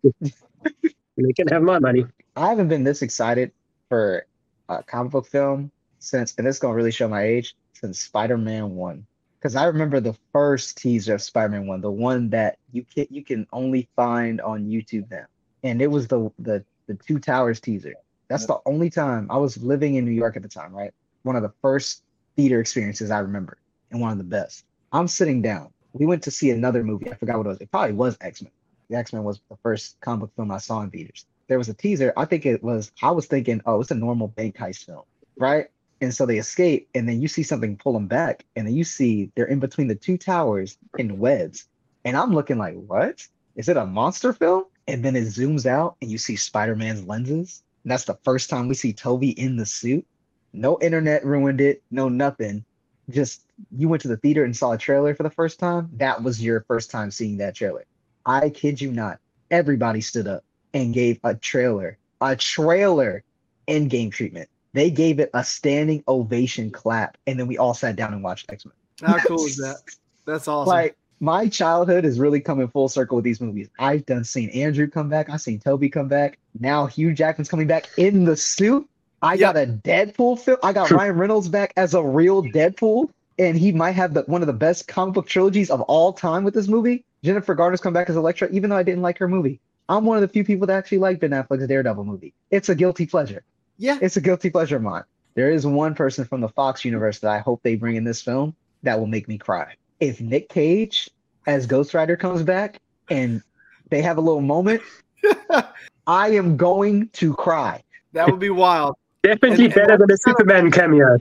They 1.18 1.34
can 1.34 1.48
have 1.50 1.62
my 1.62 1.80
money. 1.80 2.06
I 2.36 2.50
haven't 2.50 2.70
been 2.70 2.84
this 2.84 3.02
excited 3.02 3.52
for 3.90 4.26
a 4.70 4.84
comic 4.84 5.12
book 5.12 5.28
film 5.28 5.72
since, 6.00 6.34
and 6.38 6.48
this 6.48 6.56
is 6.56 6.60
gonna 6.60 6.76
really 6.76 6.92
show 6.92 7.08
my 7.08 7.24
age, 7.24 7.56
since 7.74 8.00
Spider-Man 8.00 8.76
One. 8.76 9.06
Because 9.38 9.56
I 9.56 9.66
remember 9.66 10.00
the 10.00 10.16
first 10.32 10.78
teaser 10.78 11.16
of 11.16 11.22
Spider-Man 11.22 11.68
One, 11.68 11.82
the 11.82 11.92
one 11.92 12.30
that 12.30 12.58
you 12.72 12.86
can 12.86 13.08
you 13.10 13.24
can 13.24 13.48
only 13.52 13.90
find 13.96 14.40
on 14.42 14.66
YouTube 14.66 15.10
now, 15.12 15.26
and 15.64 15.82
it 15.82 15.88
was 15.88 16.08
the 16.08 16.32
the 16.40 16.64
the 16.88 16.96
Two 16.96 17.20
Towers 17.20 17.60
teaser. 17.60 17.94
That's 18.32 18.46
the 18.46 18.60
only 18.66 18.90
time 18.90 19.28
I 19.30 19.38
was 19.38 19.58
living 19.58 19.96
in 19.96 20.06
New 20.06 20.12
York 20.12 20.36
at 20.36 20.44
the 20.44 20.50
time, 20.50 20.74
right? 20.74 20.94
One 21.24 21.36
of 21.36 21.44
the 21.44 21.54
first 21.62 22.04
theater 22.36 22.60
experiences 22.60 23.12
I 23.12 23.20
remember, 23.20 23.58
and 23.92 24.02
one 24.02 24.12
of 24.12 24.18
the 24.18 24.24
best. 24.24 24.66
I'm 24.92 25.08
sitting 25.08 25.42
down. 25.42 25.72
We 25.94 26.06
went 26.06 26.24
to 26.24 26.32
see 26.32 26.52
another 26.52 26.84
movie. 26.84 27.12
I 27.12 27.16
forgot 27.16 27.38
what 27.38 27.46
it 27.46 27.50
was. 27.50 27.62
It 27.62 27.72
probably 27.72 27.94
was 27.94 28.18
X 28.22 28.42
Men. 28.42 28.52
The 28.90 28.98
X 28.98 29.14
Men 29.14 29.24
was 29.24 29.42
the 29.50 29.58
first 29.64 30.00
comic 30.02 30.22
book 30.22 30.32
film 30.36 30.52
I 30.52 30.58
saw 30.58 30.82
in 30.82 30.90
theaters 30.90 31.26
there 31.52 31.58
was 31.58 31.68
a 31.68 31.74
teaser. 31.74 32.14
I 32.16 32.24
think 32.24 32.46
it 32.46 32.64
was, 32.64 32.94
I 33.02 33.12
was 33.12 33.26
thinking, 33.26 33.62
oh, 33.66 33.82
it's 33.82 33.92
a 33.92 33.96
normal 33.96 34.30
bank 34.30 34.56
heist 34.56 34.86
film, 34.86 35.04
right? 35.36 35.68
And 36.00 36.14
so 36.14 36.26
they 36.26 36.38
escape, 36.38 36.88
and 36.96 37.10
then 37.10 37.22
you 37.22 37.28
see 37.28 37.44
something 37.44 37.76
pull 37.76 37.92
them 37.92 38.08
back, 38.08 38.46
and 38.56 38.66
then 38.66 38.74
you 38.74 38.86
see 38.86 39.30
they're 39.36 39.48
in 39.48 39.60
between 39.60 39.88
the 39.90 39.96
two 39.96 40.18
towers 40.18 40.78
in 40.98 41.20
webs. 41.20 41.68
And 42.06 42.16
I'm 42.16 42.34
looking 42.34 42.58
like, 42.58 42.76
what? 42.76 43.28
Is 43.58 43.68
it 43.68 43.76
a 43.76 43.86
monster 43.86 44.32
film? 44.32 44.64
And 44.88 45.04
then 45.04 45.18
it 45.18 45.26
zooms 45.26 45.66
out, 45.66 45.98
and 46.02 46.10
you 46.10 46.18
see 46.18 46.38
Spider 46.38 46.74
Man's 46.74 47.04
lenses. 47.04 47.64
And 47.84 47.92
that's 47.92 48.06
the 48.06 48.18
first 48.24 48.50
time 48.50 48.68
we 48.68 48.76
see 48.76 48.94
Tobey 48.94 49.32
in 49.32 49.56
the 49.56 49.66
suit. 49.66 50.06
No 50.54 50.78
internet 50.82 51.26
ruined 51.26 51.62
it, 51.62 51.82
no 51.92 52.10
nothing. 52.10 52.66
Just 53.10 53.46
you 53.76 53.90
went 53.90 54.02
to 54.04 54.08
the 54.08 54.18
theater 54.18 54.44
and 54.44 54.56
saw 54.56 54.74
a 54.74 54.78
trailer 54.78 55.16
for 55.16 55.24
the 55.24 55.30
first 55.30 55.60
time. 55.60 55.90
That 55.94 56.24
was 56.24 56.42
your 56.42 56.62
first 56.68 56.92
time 56.92 57.12
seeing 57.12 57.38
that 57.38 57.56
trailer. 57.56 57.86
I 58.26 58.50
kid 58.50 58.80
you 58.80 58.92
not. 58.92 59.20
Everybody 59.50 60.02
stood 60.02 60.28
up 60.28 60.44
and 60.74 60.94
gave 60.94 61.20
a 61.24 61.36
trailer, 61.36 61.98
a 62.22 62.36
trailer 62.36 63.24
Endgame 63.68 64.12
treatment. 64.12 64.50
They 64.74 64.90
gave 64.90 65.20
it 65.20 65.30
a 65.34 65.44
standing 65.44 66.04
ovation 66.08 66.72
clap, 66.72 67.18
and 67.28 67.40
then 67.40 67.48
we 67.48 67.58
all 67.58 67.74
sat 67.74 67.96
down 67.96 68.14
and 68.14 68.24
watched 68.24 68.52
X 68.52 68.66
Men. 68.66 68.74
How 69.04 69.20
cool 69.20 69.46
is 69.46 69.58
that? 69.58 69.78
That's 70.26 70.48
awesome. 70.48 70.70
Like 70.70 70.98
my 71.22 71.48
childhood 71.48 72.04
is 72.04 72.20
really 72.20 72.42
coming 72.42 72.68
full 72.68 72.90
circle 72.90 73.16
with 73.16 73.24
these 73.24 73.40
movies. 73.40 73.70
I've 73.80 74.06
done 74.06 74.24
seen 74.24 74.50
Andrew 74.50 74.88
come 74.88 75.08
back. 75.08 75.30
I've 75.30 75.40
seen 75.40 75.60
Tobey 75.60 75.88
come 75.88 76.08
back. 76.08 76.40
Now 76.60 76.88
Hugh 76.88 77.14
Jackman's 77.14 77.48
coming 77.48 77.68
back 77.68 77.88
in 77.96 78.26
the 78.26 78.36
suit. 78.36 78.90
I 79.22 79.38
got 79.38 79.56
a 79.56 79.68
Deadpool 79.68 80.40
film. 80.40 80.58
I 80.64 80.74
got 80.74 80.90
Ryan 80.90 81.16
Reynolds 81.16 81.48
back 81.48 81.74
as 81.78 81.94
a 81.94 82.02
real 82.04 82.44
Deadpool, 82.44 83.10
and 83.38 83.56
he 83.56 83.72
might 83.72 83.92
have 83.92 84.16
the, 84.16 84.24
one 84.24 84.42
of 84.42 84.48
the 84.48 84.54
best 84.54 84.88
comic 84.88 85.14
book 85.14 85.28
trilogies 85.28 85.70
of 85.70 85.80
all 85.82 86.12
time 86.12 86.44
with 86.44 86.56
this 86.56 86.68
movie. 86.68 87.06
Jennifer 87.24 87.54
Garner's 87.54 87.82
come 87.82 87.94
back 87.94 88.10
as 88.10 88.16
Elektra, 88.16 88.50
even 88.52 88.72
though 88.72 88.78
I 88.78 88.84
didn't 88.84 89.04
like 89.04 89.20
her 89.20 89.28
movie. 89.28 89.60
I'm 89.90 90.06
one 90.06 90.18
of 90.18 90.22
the 90.22 90.28
few 90.28 90.44
people 90.44 90.66
that 90.68 90.76
actually 90.78 90.98
like 90.98 91.20
Ben 91.20 91.30
Affleck's 91.30 91.68
Daredevil 91.68 92.04
movie. 92.04 92.34
It's 92.50 92.70
a 92.70 92.76
guilty 92.76 93.06
pleasure. 93.06 93.44
yeah, 93.78 94.00
It's 94.02 94.18
a 94.18 94.22
guilty 94.22 94.50
pleasure 94.50 94.78
of 94.78 94.82
mine. 94.82 95.04
There 95.36 95.52
is 95.52 95.68
one 95.68 95.94
person 95.94 96.26
from 96.26 96.42
the 96.42 96.50
Fox 96.50 96.84
universe 96.84 97.20
that 97.20 97.30
I 97.30 97.40
hope 97.40 97.62
they 97.62 97.76
bring 97.76 97.98
in 97.98 98.04
this 98.04 98.22
film 98.24 98.56
that 98.84 99.00
will 99.00 99.08
make 99.08 99.28
me 99.28 99.38
cry. 99.38 99.76
If 100.02 100.20
Nick 100.20 100.50
Cage 100.50 101.10
as 101.48 101.66
Ghost 101.66 101.94
Rider 101.94 102.18
comes 102.18 102.44
back 102.44 102.80
and 103.10 103.42
they 103.90 104.02
have 104.02 104.18
a 104.18 104.22
little 104.22 104.42
moment, 104.42 104.82
I 106.08 106.30
am 106.32 106.58
going 106.58 107.08
to 107.14 107.34
cry. 107.36 107.82
that 108.14 108.30
would 108.30 108.40
be 108.40 108.50
wild. 108.50 108.96
Definitely 109.24 109.66
And- 109.66 109.74
and 109.74 109.74
better 109.76 109.98
than 109.98 110.04
a 110.04 110.08
that's 110.08 110.24
kind 110.26 110.36
of- 110.36 110.40
Superman 110.40 110.72
cameo. 110.72 111.18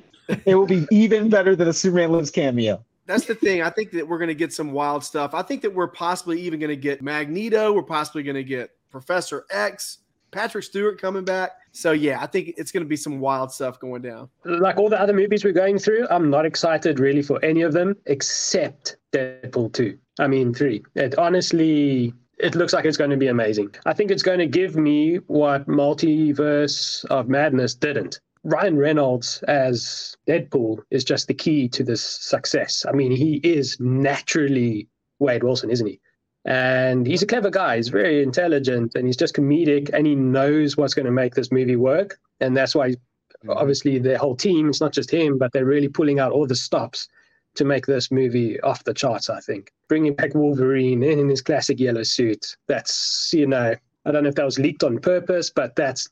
It 0.46 0.54
will 0.54 0.66
be 0.66 0.86
even 0.90 1.28
better 1.28 1.54
than 1.54 1.68
a 1.68 1.72
Superman 1.72 2.12
Lives 2.12 2.30
cameo. 2.30 2.82
That's 3.06 3.26
the 3.26 3.34
thing. 3.34 3.62
I 3.62 3.70
think 3.70 3.90
that 3.90 4.06
we're 4.06 4.18
going 4.18 4.28
to 4.28 4.34
get 4.34 4.52
some 4.52 4.70
wild 4.72 5.02
stuff. 5.04 5.34
I 5.34 5.42
think 5.42 5.60
that 5.62 5.74
we're 5.74 5.88
possibly 5.88 6.40
even 6.40 6.60
going 6.60 6.70
to 6.70 6.76
get 6.76 7.02
Magneto. 7.02 7.72
We're 7.72 7.82
possibly 7.82 8.22
going 8.22 8.36
to 8.36 8.44
get 8.44 8.70
Professor 8.90 9.44
X, 9.50 9.98
Patrick 10.30 10.64
Stewart 10.64 11.00
coming 11.00 11.24
back. 11.24 11.52
So 11.72 11.92
yeah, 11.92 12.22
I 12.22 12.26
think 12.26 12.54
it's 12.56 12.72
going 12.72 12.84
to 12.84 12.88
be 12.88 12.96
some 12.96 13.20
wild 13.20 13.52
stuff 13.52 13.78
going 13.80 14.02
down. 14.02 14.28
Like 14.44 14.78
all 14.78 14.88
the 14.88 15.00
other 15.00 15.12
movies 15.12 15.44
we're 15.44 15.52
going 15.52 15.78
through, 15.78 16.06
I'm 16.10 16.30
not 16.30 16.46
excited 16.46 16.98
really 16.98 17.22
for 17.22 17.44
any 17.44 17.62
of 17.62 17.72
them 17.72 17.96
except 18.06 18.96
Deadpool 19.12 19.72
2. 19.72 19.98
I 20.18 20.26
mean, 20.26 20.52
3. 20.52 20.82
It 20.96 21.18
honestly, 21.18 22.12
it 22.38 22.54
looks 22.54 22.72
like 22.72 22.84
it's 22.84 22.96
going 22.96 23.10
to 23.10 23.16
be 23.16 23.28
amazing. 23.28 23.74
I 23.86 23.92
think 23.92 24.10
it's 24.10 24.22
going 24.22 24.38
to 24.38 24.46
give 24.46 24.76
me 24.76 25.16
what 25.26 25.66
Multiverse 25.66 27.04
of 27.06 27.28
Madness 27.28 27.74
didn't. 27.74 28.20
Ryan 28.42 28.78
Reynolds 28.78 29.42
as 29.48 30.16
Deadpool 30.26 30.78
is 30.90 31.04
just 31.04 31.28
the 31.28 31.34
key 31.34 31.68
to 31.68 31.84
this 31.84 32.02
success. 32.02 32.86
I 32.88 32.92
mean, 32.92 33.12
he 33.12 33.36
is 33.44 33.78
naturally 33.80 34.88
Wade 35.18 35.42
Wilson, 35.42 35.70
isn't 35.70 35.86
he? 35.86 36.00
And 36.50 37.06
he's 37.06 37.22
a 37.22 37.26
clever 37.26 37.48
guy. 37.48 37.76
He's 37.76 37.90
very 37.90 38.24
intelligent 38.24 38.96
and 38.96 39.06
he's 39.06 39.16
just 39.16 39.36
comedic 39.36 39.88
and 39.92 40.04
he 40.04 40.16
knows 40.16 40.76
what's 40.76 40.94
going 40.94 41.06
to 41.06 41.12
make 41.12 41.36
this 41.36 41.52
movie 41.52 41.76
work. 41.76 42.18
And 42.40 42.56
that's 42.56 42.74
why 42.74 42.88
mm-hmm. 42.90 43.50
obviously 43.50 44.00
the 44.00 44.18
whole 44.18 44.34
team, 44.34 44.68
it's 44.68 44.80
not 44.80 44.92
just 44.92 45.12
him, 45.12 45.38
but 45.38 45.52
they're 45.52 45.64
really 45.64 45.86
pulling 45.86 46.18
out 46.18 46.32
all 46.32 46.48
the 46.48 46.56
stops 46.56 47.06
to 47.54 47.64
make 47.64 47.86
this 47.86 48.10
movie 48.10 48.60
off 48.62 48.82
the 48.82 48.92
charts, 48.92 49.30
I 49.30 49.38
think. 49.38 49.70
Bringing 49.88 50.16
back 50.16 50.34
Wolverine 50.34 51.04
in 51.04 51.28
his 51.28 51.40
classic 51.40 51.78
yellow 51.78 52.02
suit. 52.02 52.56
That's, 52.66 53.30
you 53.32 53.46
know, 53.46 53.76
I 54.04 54.10
don't 54.10 54.24
know 54.24 54.28
if 54.28 54.34
that 54.34 54.44
was 54.44 54.58
leaked 54.58 54.82
on 54.82 54.98
purpose, 54.98 55.50
but 55.50 55.76
that's 55.76 56.08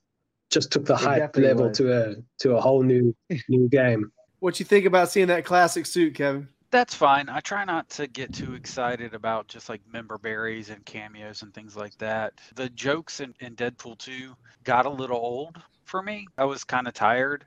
just 0.51 0.71
took 0.71 0.85
the 0.85 0.95
It 0.95 1.01
hype 1.01 1.37
level 1.37 1.69
was. 1.69 1.79
to 1.79 1.93
a 1.93 2.15
to 2.43 2.53
a 2.53 2.61
whole 2.61 2.85
new 2.85 3.13
new 3.49 3.69
game. 3.69 4.13
What 4.39 4.61
you 4.61 4.65
think 4.65 4.87
about 4.87 5.11
seeing 5.11 5.27
that 5.27 5.45
classic 5.45 5.85
suit, 5.85 6.15
Kevin? 6.15 6.49
That's 6.71 6.95
fine. 6.95 7.29
I 7.29 7.41
try 7.41 7.65
not 7.65 7.89
to 7.91 8.07
get 8.07 8.33
too 8.33 8.55
excited 8.55 9.15
about 9.15 9.49
just 9.49 9.69
like 9.69 9.81
member 9.87 10.19
berries 10.19 10.69
and 10.71 10.85
cameos 10.85 11.43
and 11.43 11.53
things 11.55 11.77
like 11.77 11.97
that. 11.99 12.35
The 12.57 12.69
jokes 12.71 13.21
in, 13.21 13.35
in 13.41 13.55
Deadpool 13.57 13.99
2 13.99 14.35
got 14.65 14.85
a 14.87 14.91
little 14.91 15.17
old 15.19 15.63
for 15.85 16.03
me. 16.03 16.27
I 16.39 16.45
was 16.45 16.65
kind 16.65 16.87
of 16.89 16.95
tired 16.95 17.47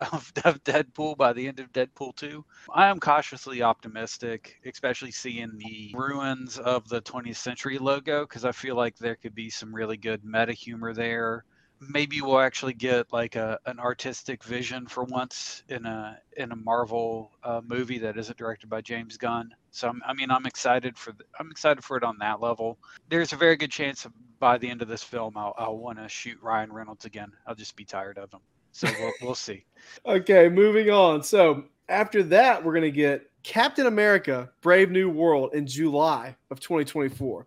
of, 0.12 0.32
of 0.44 0.62
Deadpool 0.64 1.16
by 1.16 1.32
the 1.32 1.46
end 1.48 1.60
of 1.60 1.72
Deadpool 1.72 2.14
2. 2.16 2.44
I 2.74 2.86
am 2.88 3.00
cautiously 3.00 3.62
optimistic, 3.62 4.56
especially 4.64 5.12
seeing 5.12 5.56
the 5.58 5.92
ruins 5.96 6.58
of 6.58 6.88
the 6.88 7.00
20th 7.02 7.38
century 7.38 7.78
logo, 7.78 8.22
because 8.22 8.44
I 8.44 8.52
feel 8.52 8.76
like 8.76 8.96
there 8.98 9.16
could 9.16 9.34
be 9.34 9.50
some 9.50 9.74
really 9.74 9.96
good 9.96 10.24
meta 10.24 10.52
humor 10.52 10.92
there 10.94 11.44
maybe 11.80 12.20
we'll 12.20 12.40
actually 12.40 12.74
get 12.74 13.12
like 13.12 13.36
a 13.36 13.58
an 13.66 13.78
artistic 13.78 14.44
vision 14.44 14.86
for 14.86 15.04
once 15.04 15.62
in 15.68 15.86
a 15.86 16.18
in 16.36 16.52
a 16.52 16.56
Marvel 16.56 17.32
uh, 17.42 17.60
movie 17.66 17.98
that 17.98 18.16
isn't 18.16 18.36
directed 18.36 18.68
by 18.68 18.80
James 18.80 19.16
Gunn. 19.16 19.54
So 19.70 19.88
I'm, 19.88 20.02
I 20.06 20.12
mean, 20.12 20.30
I'm 20.30 20.46
excited 20.46 20.96
for 20.98 21.12
the, 21.12 21.24
I'm 21.38 21.50
excited 21.50 21.82
for 21.82 21.96
it 21.96 22.04
on 22.04 22.18
that 22.18 22.40
level. 22.40 22.78
There's 23.08 23.32
a 23.32 23.36
very 23.36 23.56
good 23.56 23.70
chance 23.70 24.06
by 24.40 24.58
the 24.58 24.68
end 24.68 24.82
of 24.82 24.88
this 24.88 25.02
film, 25.02 25.36
I'll, 25.36 25.54
I'll 25.58 25.76
want 25.76 25.98
to 25.98 26.08
shoot 26.08 26.38
Ryan 26.42 26.72
Reynolds 26.72 27.04
again. 27.04 27.30
I'll 27.46 27.54
just 27.54 27.76
be 27.76 27.84
tired 27.84 28.18
of 28.18 28.32
him. 28.32 28.40
So 28.72 28.88
we'll, 28.98 29.12
we'll 29.22 29.34
see. 29.34 29.64
Okay, 30.06 30.48
moving 30.48 30.90
on. 30.90 31.22
So 31.22 31.64
after 31.88 32.22
that, 32.24 32.62
we're 32.62 32.78
to 32.80 32.90
get 32.90 33.30
Captain 33.42 33.86
America: 33.86 34.50
Brave 34.60 34.90
New 34.90 35.08
World 35.08 35.54
in 35.54 35.66
July 35.66 36.36
of 36.50 36.60
2024. 36.60 37.46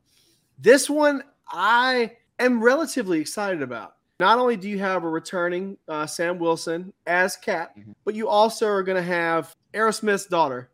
This 0.60 0.90
one 0.90 1.24
I 1.48 2.18
am 2.40 2.62
relatively 2.62 3.22
excited 3.22 3.62
about. 3.62 3.96
Not 4.20 4.38
only 4.38 4.56
do 4.56 4.70
you 4.70 4.80
have 4.80 5.04
a 5.04 5.10
returning 5.10 5.78
uh, 5.88 6.06
Sam 6.06 6.38
Wilson 6.40 6.94
as 7.08 7.36
Cap, 7.36 7.76
Mhm. 7.78 7.96
but 8.06 8.16
you 8.16 8.28
also 8.28 8.68
are 8.68 8.84
going 8.84 8.96
to 8.96 9.02
have 9.02 9.56
Aerosmith's 9.74 10.28
daughter. 10.28 10.70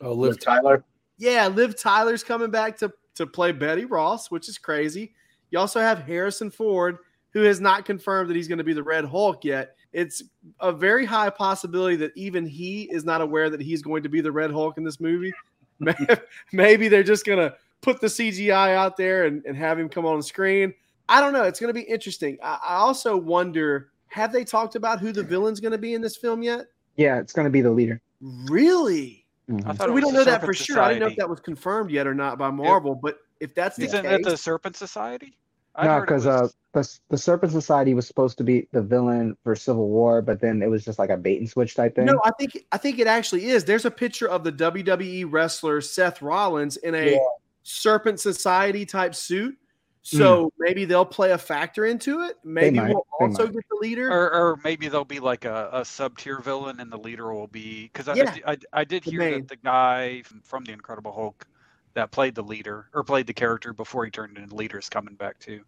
Oh, 0.00 0.12
Liv 0.12 0.32
Liv 0.32 0.40
Tyler. 0.40 0.84
Yeah, 1.18 1.48
Liv 1.48 1.78
Tyler's 1.78 2.22
coming 2.24 2.50
back 2.50 2.76
to 2.78 2.92
to 3.16 3.26
play 3.26 3.52
Betty 3.52 3.84
Ross, 3.84 4.30
which 4.30 4.48
is 4.48 4.58
crazy. 4.58 5.14
You 5.50 5.60
also 5.60 5.80
have 5.80 6.00
Harrison 6.00 6.50
Ford, 6.50 6.98
who 7.30 7.42
has 7.42 7.60
not 7.60 7.84
confirmed 7.84 8.28
that 8.28 8.34
he's 8.34 8.48
going 8.48 8.58
to 8.58 8.64
be 8.64 8.72
the 8.72 8.82
Red 8.82 9.04
Hulk 9.04 9.44
yet. 9.44 9.76
It's 9.92 10.24
a 10.58 10.72
very 10.72 11.04
high 11.04 11.30
possibility 11.30 11.94
that 11.96 12.10
even 12.16 12.44
he 12.44 12.82
is 12.90 13.04
not 13.04 13.20
aware 13.20 13.48
that 13.50 13.60
he's 13.60 13.82
going 13.82 14.02
to 14.02 14.08
be 14.08 14.20
the 14.20 14.32
Red 14.32 14.50
Hulk 14.50 14.78
in 14.78 14.84
this 14.84 14.98
movie. 14.98 15.32
Maybe 16.52 16.88
they're 16.88 17.04
just 17.04 17.24
going 17.24 17.38
to 17.38 17.54
put 17.82 18.00
the 18.00 18.08
CGI 18.08 18.74
out 18.74 18.96
there 18.96 19.26
and, 19.26 19.44
and 19.44 19.56
have 19.56 19.78
him 19.78 19.88
come 19.88 20.06
on 20.06 20.20
screen. 20.22 20.74
I 21.08 21.20
don't 21.20 21.32
know. 21.32 21.44
It's 21.44 21.60
going 21.60 21.72
to 21.72 21.78
be 21.78 21.86
interesting. 21.86 22.38
I, 22.42 22.58
I 22.68 22.74
also 22.76 23.16
wonder 23.16 23.90
have 24.08 24.32
they 24.32 24.44
talked 24.44 24.76
about 24.76 25.00
who 25.00 25.10
the 25.12 25.22
villain's 25.22 25.60
going 25.60 25.72
to 25.72 25.78
be 25.78 25.94
in 25.94 26.00
this 26.00 26.16
film 26.16 26.42
yet? 26.42 26.66
Yeah, 26.96 27.18
it's 27.18 27.32
gonna 27.32 27.50
be 27.50 27.60
the 27.60 27.70
leader. 27.70 28.00
Really? 28.20 29.26
Mhm. 29.50 29.66
I 29.66 29.72
thought 29.72 29.88
So 29.88 29.92
we 29.92 30.00
don't 30.00 30.14
know 30.14 30.24
that 30.24 30.40
for 30.44 30.54
Serpent 30.54 30.66
sure. 30.66 30.80
I 30.80 30.88
didn't 30.90 31.00
know 31.00 31.08
if 31.08 31.16
that 31.16 31.28
was 31.28 31.40
confirmed 31.40 31.90
yet 31.90 32.06
or 32.06 32.14
not 32.14 32.38
by 32.38 32.50
Marvel, 32.50 32.94
but 32.94 33.18
if 33.40 33.54
that's 33.54 33.76
the 33.76 33.84
Isn't 33.86 34.02
case, 34.02 34.24
that 34.24 34.30
the 34.30 34.36
Serpent 34.36 34.76
Society? 34.76 35.36
I 35.74 35.86
no, 35.86 35.90
heard 35.90 35.98
it 35.98 36.06
because 36.06 36.26
uh, 36.26 36.48
the 36.72 36.98
the 37.10 37.18
Serpent 37.18 37.50
Society 37.52 37.94
was 37.94 38.06
supposed 38.06 38.38
to 38.38 38.44
be 38.44 38.68
the 38.70 38.80
villain 38.80 39.36
for 39.42 39.56
Civil 39.56 39.88
War, 39.88 40.22
but 40.22 40.40
then 40.40 40.62
it 40.62 40.70
was 40.70 40.84
just 40.84 41.00
like 41.00 41.10
a 41.10 41.16
bait 41.16 41.40
and 41.40 41.50
switch 41.50 41.74
type 41.74 41.96
thing. 41.96 42.04
No, 42.06 42.20
I 42.24 42.30
think 42.38 42.64
I 42.70 42.78
think 42.78 43.00
it 43.00 43.08
actually 43.08 43.46
is. 43.46 43.64
There's 43.64 43.84
a 43.84 43.90
picture 43.90 44.28
of 44.28 44.44
the 44.44 44.52
WWE 44.52 45.26
wrestler 45.28 45.80
Seth 45.80 46.22
Rollins 46.22 46.76
in 46.76 46.94
a 46.94 47.12
Yeah. 47.14 47.18
Serpent 47.64 48.20
Society 48.20 48.86
type 48.86 49.16
suit. 49.16 49.58
So 50.06 50.46
mm. 50.46 50.50
maybe 50.58 50.84
they'll 50.84 51.06
play 51.06 51.32
a 51.32 51.38
factor 51.38 51.86
into 51.86 52.20
it. 52.24 52.36
Maybe 52.44 52.78
we'll 52.78 53.06
also 53.18 53.46
get 53.46 53.64
the 53.70 53.76
leader. 53.80 54.12
or, 54.12 54.30
or 54.34 54.60
maybe 54.62 54.88
they'll 54.88 55.02
be 55.04 55.18
like 55.18 55.46
a, 55.46 55.70
a 55.72 55.82
sub 55.84 56.18
tier 56.18 56.40
villain, 56.40 56.78
and 56.78 56.92
the 56.92 56.98
leader 56.98 57.32
will 57.32 57.46
be 57.46 57.84
because 57.84 58.08
I, 58.08 58.14
Yeah. 58.14 58.36
I, 58.46 58.58
I 58.74 58.84
did 58.84 59.02
The 59.04 59.10
hear 59.12 59.20
main. 59.20 59.32
that 59.40 59.48
the 59.48 59.56
guy 59.56 60.20
from, 60.22 60.42
from 60.42 60.64
the 60.64 60.72
Incredible 60.72 61.10
Hulk 61.12 61.46
that 61.94 62.10
played 62.10 62.34
the 62.34 62.42
leader 62.42 62.90
or 62.92 63.02
played 63.02 63.26
the 63.26 63.32
character 63.32 63.72
before 63.72 64.04
he 64.04 64.10
turned 64.10 64.36
into 64.36 64.54
leader 64.54 64.78
is 64.78 64.90
coming 64.90 65.14
back 65.14 65.38
too. 65.38 65.62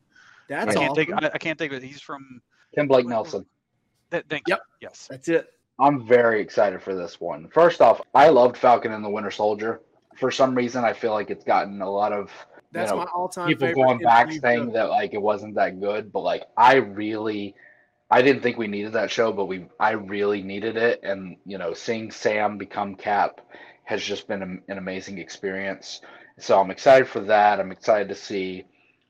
That's 0.49 0.77
I 0.77 0.79
can't 0.81 0.91
awesome. 0.91 1.07
think. 1.07 1.23
I, 1.25 1.31
I 1.33 1.39
can't 1.39 1.59
think 1.59 1.73
of. 1.73 1.83
it. 1.83 1.87
He's 1.87 2.03
from. 2.03 2.43
Tim 2.75 2.89
Blake 2.89 3.07
Nelson. 3.07 3.47
That, 4.11 4.29
thank 4.29 4.43
Yep. 4.49 4.59
you. 4.59 4.89
Yes. 4.89 5.07
That's 5.11 5.29
it. 5.29 5.49
I'm 5.79 6.07
very 6.07 6.43
excited 6.43 6.83
for 6.83 6.95
this 6.95 7.21
one. 7.23 7.49
First 7.49 7.81
off, 7.81 8.03
I 8.15 8.29
loved 8.29 8.59
Falcon 8.59 8.93
and 8.93 9.03
the 9.05 9.09
Winter 9.11 9.31
Soldier. 9.31 9.81
For 10.19 10.31
some 10.31 10.55
reason, 10.55 10.85
I 10.85 10.93
feel 10.93 11.13
like 11.13 11.31
it's 11.31 11.45
gotten 11.45 11.81
a 11.81 11.91
lot 11.91 12.13
of 12.13 12.31
That's 12.77 12.91
you 12.91 12.97
know, 12.99 13.05
my 13.05 13.11
all-time 13.15 13.49
people 13.49 13.73
going 13.75 13.99
back 14.01 14.31
saying 14.33 14.73
that 14.73 14.91
like 14.91 15.15
it 15.15 15.23
wasn't 15.23 15.55
that 15.57 15.81
good, 15.81 16.13
but 16.13 16.21
like 16.21 16.45
I 16.57 16.77
really, 16.77 17.55
I 18.11 18.23
didn't 18.23 18.43
think 18.43 18.59
we 18.59 18.69
needed 18.69 18.93
that 18.93 19.11
show, 19.11 19.33
but 19.33 19.47
we, 19.47 19.67
I 19.81 19.93
really 19.93 20.43
needed 20.43 20.77
it, 20.77 21.01
and 21.03 21.37
you 21.45 21.59
know, 21.59 21.75
seeing 21.75 22.11
Sam 22.11 22.59
become 22.59 22.95
Cap 22.97 23.41
has 23.85 24.03
just 24.03 24.29
been 24.29 24.43
a- 24.43 24.73
an 24.73 24.79
amazing 24.79 25.19
experience. 25.19 26.01
So 26.39 26.61
I'm 26.61 26.71
excited 26.71 27.09
for 27.09 27.21
that. 27.21 27.61
I'm 27.61 27.73
excited 27.73 28.09
to 28.09 28.15
see 28.15 28.65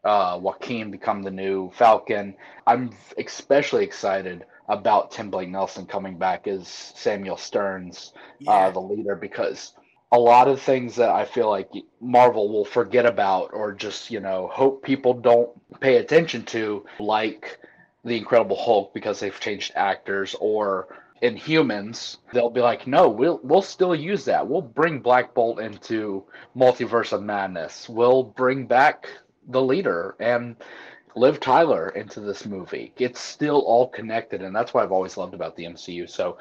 uh, 0.05 0.39
Joaquin 0.41 0.91
become 0.91 1.23
the 1.23 1.31
new 1.31 1.71
Falcon. 1.73 2.37
I'm 2.67 2.91
especially 3.19 3.85
excited 3.85 4.45
about 4.69 5.11
Tim 5.11 5.31
Blake 5.31 5.49
Nelson 5.49 5.87
coming 5.87 6.19
back 6.19 6.47
as 6.47 6.69
Samuel 6.69 7.37
Sterns 7.37 8.13
Yeah. 8.41 8.53
uh, 8.53 8.71
the 8.71 8.81
leader 8.81 9.17
because 9.17 9.73
a 10.13 10.19
lot 10.19 10.49
of 10.49 10.61
things 10.61 10.97
that 10.97 11.11
I 11.11 11.25
feel 11.25 11.51
like 11.51 11.71
Marvel 12.01 12.49
will 12.49 12.65
forget 12.65 13.07
about 13.07 13.51
or 13.53 13.73
just, 13.73 14.11
you 14.11 14.21
know, 14.21 14.49
hope 14.53 14.83
people 14.83 15.15
don't 15.15 15.51
pay 15.81 15.97
attention 15.97 16.45
to, 16.47 16.87
like 17.01 17.59
the 18.05 18.17
Incredible 18.17 18.57
Hulk 18.57 18.95
because 18.95 19.19
they've 19.19 19.39
changed 19.41 19.73
actors 19.75 20.37
or 20.41 20.89
Inhumans, 21.23 22.19
they'll 22.33 22.51
be 22.51 22.61
like, 22.61 22.87
no, 22.87 23.09
we'll 23.09 23.41
we'll 23.43 23.63
still 23.63 23.95
use 23.95 24.25
that. 24.27 24.47
We'll 24.47 24.61
bring 24.61 25.01
Black 25.01 25.35
Bolt 25.35 25.61
into 25.61 26.25
Multiverse 26.55 27.13
of 27.13 27.23
Madness. 27.23 27.89
We'll 27.89 28.23
bring 28.23 28.67
back 28.67 29.09
the 29.49 29.63
leader 29.63 30.15
and 30.21 30.57
Liv 31.15 31.41
Tyler 31.41 31.89
into 31.91 32.21
this 32.21 32.45
movie. 32.45 32.93
It's 32.99 33.21
still 33.21 33.61
all 33.61 33.89
connected, 33.89 34.43
and 34.43 34.55
that's 34.55 34.75
what 34.75 34.85
I've 34.85 34.93
always 34.93 35.17
loved 35.17 35.33
about 35.33 35.57
the 35.57 35.65
MCU. 35.65 36.09
So 36.09 36.37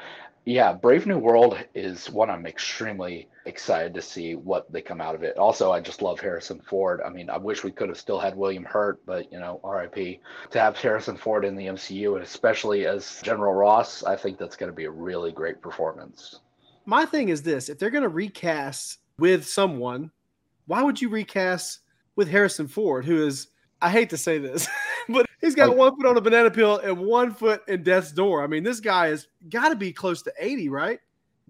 yeah, 0.46 0.74
Brave 0.74 1.08
New 1.08 1.18
World 1.18 1.58
is 1.74 2.10
one 2.10 2.30
I'm 2.30 2.46
extremely 2.46 3.28
excited 3.46 3.96
to 3.96 4.02
see 4.02 4.36
what 4.36 4.72
they 4.72 4.82
come 4.82 5.02
out 5.02 5.16
of 5.16 5.24
it. 5.24 5.38
Also, 5.38 5.72
I 5.72 5.80
just 5.82 6.04
love 6.04 6.20
Harrison 6.20 6.62
Ford. 6.62 7.02
I 7.04 7.10
mean, 7.10 7.32
I 7.32 7.38
wish 7.38 7.64
we 7.64 7.72
could 7.72 7.90
have 7.90 7.98
still 7.98 8.20
had 8.20 8.36
William 8.36 8.64
Hurt, 8.64 9.04
but 9.06 9.32
you 9.32 9.40
know, 9.40 9.60
RIP. 9.64 10.22
To 10.52 10.60
have 10.60 10.78
Harrison 10.78 11.18
Ford 11.18 11.46
in 11.46 11.56
the 11.56 11.66
MCU, 11.66 12.14
and 12.14 12.24
especially 12.24 12.86
as 12.86 13.22
General 13.24 13.54
Ross, 13.54 14.04
I 14.04 14.16
think 14.16 14.38
that's 14.38 14.56
going 14.56 14.72
to 14.72 14.76
be 14.76 14.86
a 14.86 14.92
really 14.92 15.32
great 15.32 15.62
performance. 15.62 16.40
my 16.86 17.06
thing 17.06 17.30
is 17.30 17.42
this: 17.42 17.68
if 17.68 17.80
they're 17.80 17.90
going 17.90 18.04
to 18.04 18.10
recast 18.10 19.00
with 19.18 19.48
someone, 19.48 20.12
why 20.68 20.84
would 20.84 21.02
you 21.02 21.10
recast 21.10 21.80
with 22.16 22.30
Harrison 22.30 22.68
Ford, 22.68 23.06
who 23.06 23.26
is 23.26 23.48
I 23.82 23.90
hate 23.90 24.12
to 24.12 24.18
say 24.18 24.38
this, 24.38 24.68
but 25.10 25.26
he's 25.42 25.56
got 25.56 25.70
Like- 25.70 25.78
one 25.78 25.96
foot 25.98 26.06
on 26.08 26.18
a 26.18 26.22
banana 26.22 26.52
peel 26.52 26.78
and 26.80 26.98
one 27.00 27.34
foot 27.34 27.62
in 27.68 27.84
death's 27.84 28.12
door. 28.12 28.44
I 28.44 28.48
mean, 28.48 28.64
this 28.64 28.80
guy 28.80 29.08
has 29.08 29.28
got 29.50 29.70
to 29.70 29.76
be 29.76 29.92
close 29.94 30.22
to 30.24 30.34
eighty, 30.40 30.70
right? 30.70 31.00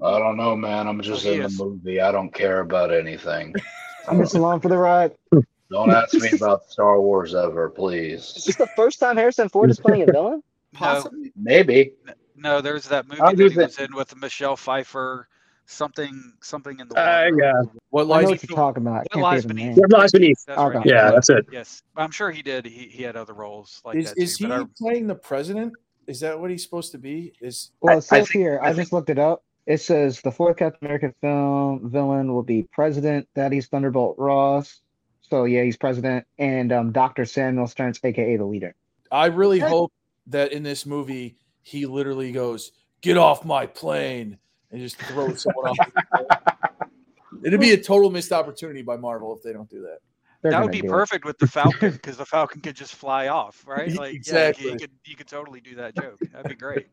I 0.03 0.19
don't 0.19 0.35
know, 0.37 0.55
man. 0.55 0.87
I'm 0.87 1.01
just 1.01 1.25
Oh, 1.25 1.31
in 1.31 1.41
is. 1.43 1.57
the 1.57 1.65
movie. 1.65 2.01
I 2.01 2.11
don't 2.11 2.33
care 2.33 2.59
about 2.59 2.93
anything. 2.93 3.53
I'm 4.07 4.19
just 4.21 4.35
along 4.35 4.59
for 4.59 4.67
the 4.69 4.77
ride. 4.77 5.13
Don't 5.71 5.89
ask 5.89 6.13
me 6.13 6.29
about 6.33 6.69
Star 6.69 7.01
Wars 7.01 7.33
ever, 7.33 7.71
please. 7.71 8.33
Is 8.35 8.45
this 8.45 8.55
the 8.55 8.67
first 8.75 8.99
time 8.99 9.17
Harrison 9.17 9.49
Ford 9.49 9.71
is 9.71 9.79
playing 9.79 10.03
a 10.03 10.11
villain? 10.11 10.43
Possibly. 10.73 11.31
Maybe. 11.35 11.93
No, 12.35 12.61
there's 12.61 12.87
that 12.89 13.07
movie 13.07 13.19
that 13.21 13.39
he 13.39 13.47
that. 13.49 13.55
was 13.69 13.79
in 13.79 13.95
with 13.95 14.15
Michelle 14.15 14.55
Pfeiffer. 14.55 15.27
Something, 15.67 16.33
something 16.41 16.79
in 16.79 16.87
the 16.87 16.95
Uh, 16.95 17.29
yeah. 17.39 17.53
What 17.89 18.03
I 18.03 18.05
know 18.05 18.09
lies 18.11 18.25
what 18.25 18.43
you're 18.49 18.55
talking 18.55 18.83
about. 18.83 19.07
What 19.13 19.21
lies 19.21 19.41
think 19.41 19.51
of 19.51 19.57
the 19.57 19.63
beneath? 19.63 19.77
What 19.77 19.91
lies 19.91 20.11
beneath? 20.11 20.45
That's 20.45 20.59
Okay. 20.59 20.77
right. 20.77 20.85
Yeah, 20.85 21.11
that's 21.11 21.29
it. 21.29 21.45
Yes, 21.51 21.81
I'm 21.95 22.11
sure 22.11 22.29
he 22.31 22.41
did. 22.43 22.65
He 22.65 22.87
he 22.87 23.01
had 23.03 23.15
other 23.15 23.33
roles 23.33 23.81
like 23.83 23.95
is 23.97 24.13
that 24.13 24.21
is 24.21 24.37
too. 24.37 24.45
he 24.45 24.49
but 24.49 24.61
I- 24.61 24.65
playing 24.77 25.07
the 25.07 25.15
president? 25.15 25.73
Is 26.07 26.19
that 26.19 26.39
what 26.39 26.51
he's 26.51 26.61
supposed 26.63 26.91
to 26.91 26.99
be? 26.99 27.33
Is 27.41 27.71
Well, 27.81 27.93
I- 27.93 27.95
it 27.95 27.97
I 27.97 27.99
says 28.01 28.09
think- 28.09 28.29
here, 28.29 28.59
I 28.61 28.65
I, 28.65 28.67
think- 28.69 28.77
just 28.83 28.93
looked 28.93 29.09
it 29.09 29.17
up. 29.17 29.43
It 29.65 29.81
says 29.81 30.21
the 30.21 30.31
fourth 30.31 30.57
Captain 30.57 30.85
America 30.85 31.11
film 31.21 31.89
villain 31.89 32.31
will 32.31 32.43
be 32.43 32.67
President 32.71 33.27
Thaddeus 33.33 33.65
Thunderbolt 33.65 34.15
Ross. 34.19 34.81
So 35.21 35.45
yeah, 35.45 35.63
he's 35.63 35.75
president, 35.77 36.27
and 36.37 36.71
um, 36.71 36.91
Doctor 36.91 37.25
Samuel 37.25 37.65
Sterns, 37.65 37.99
aka 38.03 38.37
the 38.37 38.45
leader. 38.45 38.75
I 39.11 39.25
really 39.25 39.57
hope 39.57 39.91
that 40.27 40.51
in 40.51 40.61
this 40.61 40.85
movie 40.85 41.37
he 41.63 41.87
literally 41.87 42.31
goes, 42.31 42.71
"Get 43.01 43.17
off 43.17 43.43
my 43.43 43.65
plane," 43.65 44.37
and 44.71 44.81
just 44.81 44.97
throws 44.97 45.41
someone 45.43 45.69
off. 45.69 46.89
It'd 47.43 47.59
be 47.59 47.71
a 47.71 47.81
total 47.81 48.09
missed 48.09 48.31
opportunity 48.31 48.81
by 48.81 48.97
Marvel 48.97 49.35
if 49.35 49.43
they 49.43 49.53
don't 49.53 49.69
do 49.69 49.81
that. 49.81 49.99
They're 50.41 50.51
that 50.51 50.61
would 50.61 50.71
be 50.71 50.81
do 50.81 50.87
it. 50.87 50.91
perfect 50.91 51.25
with 51.25 51.37
the 51.37 51.47
Falcon 51.47 51.91
because 51.93 52.17
the 52.17 52.25
Falcon 52.25 52.61
could 52.61 52.75
just 52.75 52.95
fly 52.95 53.27
off, 53.27 53.63
right? 53.67 53.91
Like 53.95 54.13
Exactly. 54.13 54.65
yeah, 54.65 54.71
you 54.73 54.77
could 54.77 54.91
you 55.05 55.15
could 55.15 55.27
totally 55.27 55.59
do 55.59 55.75
that 55.75 55.95
joke. 55.95 56.19
That'd 56.31 56.49
be 56.49 56.55
great. 56.55 56.87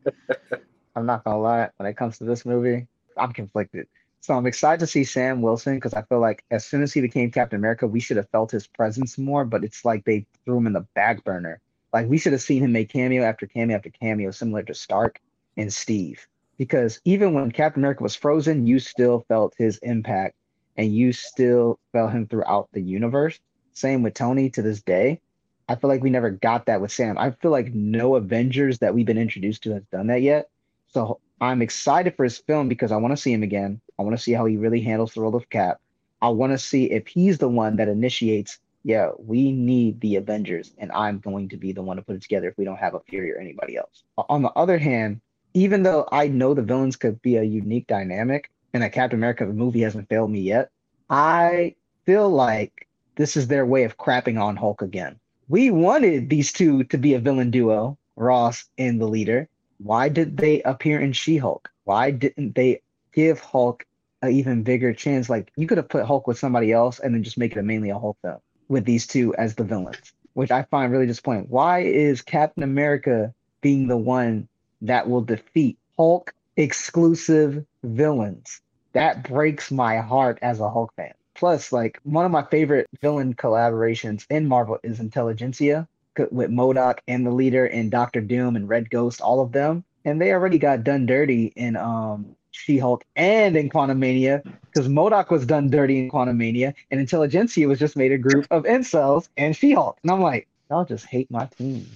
I'm 0.96 1.06
not 1.06 1.24
gonna 1.24 1.38
lie. 1.38 1.68
When 1.76 1.86
it 1.86 1.96
comes 1.96 2.18
to 2.18 2.24
this 2.24 2.46
movie, 2.46 2.86
I'm 3.16 3.32
conflicted. 3.32 3.88
So 4.20 4.34
I'm 4.34 4.46
excited 4.46 4.80
to 4.80 4.86
see 4.86 5.04
Sam 5.04 5.42
Wilson 5.42 5.74
because 5.74 5.94
I 5.94 6.02
feel 6.02 6.20
like 6.20 6.44
as 6.50 6.64
soon 6.64 6.82
as 6.82 6.92
he 6.92 7.00
became 7.00 7.30
Captain 7.30 7.58
America, 7.58 7.86
we 7.86 7.98
should 7.98 8.16
have 8.16 8.28
felt 8.30 8.52
his 8.52 8.66
presence 8.66 9.18
more. 9.18 9.44
But 9.44 9.64
it's 9.64 9.84
like 9.84 10.04
they 10.04 10.24
threw 10.44 10.58
him 10.58 10.66
in 10.66 10.72
the 10.72 10.86
back 10.94 11.24
burner. 11.24 11.60
Like 11.92 12.08
we 12.08 12.18
should 12.18 12.32
have 12.32 12.42
seen 12.42 12.62
him 12.62 12.72
make 12.72 12.88
cameo 12.88 13.22
after 13.22 13.46
cameo 13.46 13.76
after 13.76 13.90
cameo, 13.90 14.30
similar 14.30 14.62
to 14.62 14.74
Stark 14.74 15.20
and 15.56 15.72
Steve. 15.72 16.26
Because 16.58 17.00
even 17.04 17.34
when 17.34 17.50
Captain 17.50 17.82
America 17.82 18.02
was 18.02 18.14
frozen, 18.14 18.66
you 18.66 18.78
still 18.78 19.24
felt 19.28 19.54
his 19.58 19.78
impact, 19.78 20.36
and 20.76 20.94
you 20.94 21.12
still 21.12 21.78
felt 21.92 22.12
him 22.12 22.26
throughout 22.26 22.68
the 22.72 22.80
universe. 22.80 23.40
Same 23.72 24.02
with 24.02 24.14
Tony 24.14 24.50
to 24.50 24.62
this 24.62 24.82
day. 24.82 25.20
I 25.68 25.76
feel 25.76 25.88
like 25.88 26.02
we 26.02 26.10
never 26.10 26.30
got 26.30 26.66
that 26.66 26.80
with 26.80 26.92
Sam. 26.92 27.16
I 27.16 27.30
feel 27.30 27.50
like 27.50 27.72
no 27.72 28.16
Avengers 28.16 28.78
that 28.80 28.94
we've 28.94 29.06
been 29.06 29.18
introduced 29.18 29.62
to 29.62 29.72
has 29.72 29.84
done 29.92 30.08
that 30.08 30.22
yet. 30.22 30.48
So 30.88 31.20
I'm 31.40 31.62
excited 31.62 32.14
for 32.16 32.24
his 32.24 32.38
film 32.38 32.68
because 32.68 32.92
I 32.92 32.96
want 32.96 33.12
to 33.12 33.16
see 33.16 33.32
him 33.32 33.42
again. 33.42 33.80
I 33.98 34.02
want 34.02 34.16
to 34.16 34.22
see 34.22 34.32
how 34.32 34.44
he 34.44 34.56
really 34.56 34.82
handles 34.82 35.14
the 35.14 35.22
role 35.22 35.34
of 35.34 35.48
Cap. 35.48 35.80
I 36.20 36.28
want 36.28 36.52
to 36.52 36.58
see 36.58 36.90
if 36.90 37.06
he's 37.06 37.38
the 37.38 37.48
one 37.48 37.76
that 37.76 37.88
initiates, 37.88 38.58
yeah, 38.84 39.10
we 39.18 39.50
need 39.50 40.00
the 40.00 40.16
Avengers, 40.16 40.72
and 40.78 40.92
I'm 40.92 41.18
going 41.18 41.48
to 41.48 41.56
be 41.56 41.72
the 41.72 41.82
one 41.82 41.96
to 41.96 42.02
put 42.02 42.16
it 42.16 42.22
together 42.22 42.48
if 42.48 42.58
we 42.58 42.64
don't 42.64 42.76
have 42.76 42.94
a 42.94 43.00
Fury 43.00 43.32
or 43.32 43.38
anybody 43.38 43.76
else. 43.76 44.04
On 44.16 44.42
the 44.42 44.50
other 44.50 44.78
hand, 44.78 45.20
even 45.54 45.82
though 45.82 46.08
I 46.10 46.28
know 46.28 46.54
the 46.54 46.62
villains 46.62 46.96
could 46.96 47.20
be 47.22 47.36
a 47.36 47.42
unique 47.42 47.86
dynamic, 47.86 48.50
and 48.72 48.82
that 48.82 48.92
Captain 48.92 49.18
America 49.18 49.44
movie 49.46 49.82
hasn't 49.82 50.08
failed 50.08 50.30
me 50.30 50.40
yet, 50.40 50.70
I 51.10 51.74
feel 52.06 52.30
like 52.30 52.88
this 53.16 53.36
is 53.36 53.48
their 53.48 53.66
way 53.66 53.84
of 53.84 53.98
crapping 53.98 54.40
on 54.40 54.56
Hulk 54.56 54.82
again. 54.82 55.18
We 55.48 55.70
wanted 55.70 56.30
these 56.30 56.52
two 56.52 56.84
to 56.84 56.96
be 56.96 57.14
a 57.14 57.18
villain 57.18 57.50
duo, 57.50 57.98
Ross 58.16 58.64
and 58.78 59.00
the 59.00 59.06
leader. 59.06 59.48
Why 59.78 60.08
did 60.08 60.36
they 60.36 60.62
appear 60.62 61.00
in 61.00 61.12
She 61.12 61.36
Hulk? 61.36 61.70
Why 61.84 62.10
didn't 62.10 62.54
they 62.54 62.80
give 63.12 63.40
Hulk 63.40 63.84
an 64.22 64.32
even 64.32 64.62
bigger 64.62 64.94
chance? 64.94 65.28
Like 65.28 65.52
you 65.56 65.66
could 65.66 65.78
have 65.78 65.88
put 65.88 66.06
Hulk 66.06 66.26
with 66.26 66.38
somebody 66.38 66.72
else 66.72 66.98
and 67.00 67.14
then 67.14 67.22
just 67.22 67.36
make 67.36 67.56
it 67.56 67.62
mainly 67.62 67.90
a 67.90 67.98
Hulk 67.98 68.16
film 68.22 68.38
with 68.68 68.84
these 68.84 69.06
two 69.06 69.34
as 69.34 69.54
the 69.54 69.64
villains, 69.64 70.12
which 70.32 70.50
I 70.50 70.62
find 70.62 70.90
really 70.90 71.06
disappointing. 71.06 71.46
Why 71.48 71.80
is 71.80 72.22
Captain 72.22 72.62
America 72.62 73.34
being 73.60 73.88
the 73.88 73.96
one 73.96 74.48
that 74.82 75.08
will 75.08 75.22
defeat 75.22 75.78
Hulk 75.96 76.34
exclusive 76.56 77.64
villains? 77.82 78.60
That 78.92 79.26
breaks 79.26 79.70
my 79.70 79.98
heart 79.98 80.38
as 80.42 80.60
a 80.60 80.68
Hulk 80.68 80.92
fan. 80.96 81.14
Plus, 81.34 81.72
like 81.72 81.98
one 82.04 82.26
of 82.26 82.30
my 82.30 82.44
favorite 82.44 82.88
villain 83.00 83.34
collaborations 83.34 84.26
in 84.28 84.46
Marvel 84.46 84.78
is 84.82 85.00
Intelligentsia 85.00 85.88
with 86.30 86.50
MODOK 86.50 86.98
and 87.08 87.26
the 87.26 87.30
leader 87.30 87.64
and 87.66 87.90
Doctor 87.90 88.20
Doom 88.20 88.54
and 88.54 88.68
Red 88.68 88.90
Ghost, 88.90 89.20
all 89.20 89.40
of 89.40 89.52
them. 89.52 89.82
And 90.04 90.20
they 90.20 90.32
already 90.32 90.58
got 90.58 90.84
done 90.84 91.06
dirty 91.06 91.52
in 91.56 91.76
um 91.76 92.36
She-Hulk 92.50 93.04
and 93.16 93.56
in 93.56 93.70
Quantumania 93.70 94.42
because 94.72 94.88
MODOK 94.88 95.30
was 95.30 95.46
done 95.46 95.70
dirty 95.70 96.00
in 96.00 96.10
Quantumania 96.10 96.74
and 96.90 97.00
Intelligentsia 97.00 97.66
was 97.66 97.78
just 97.78 97.96
made 97.96 98.12
a 98.12 98.18
group 98.18 98.46
of 98.50 98.64
incels 98.64 99.28
and 99.36 99.56
She-Hulk. 99.56 99.98
And 100.02 100.12
I'm 100.12 100.20
like, 100.20 100.48
y'all 100.68 100.84
just 100.84 101.06
hate 101.06 101.30
my 101.30 101.46
team. 101.46 101.86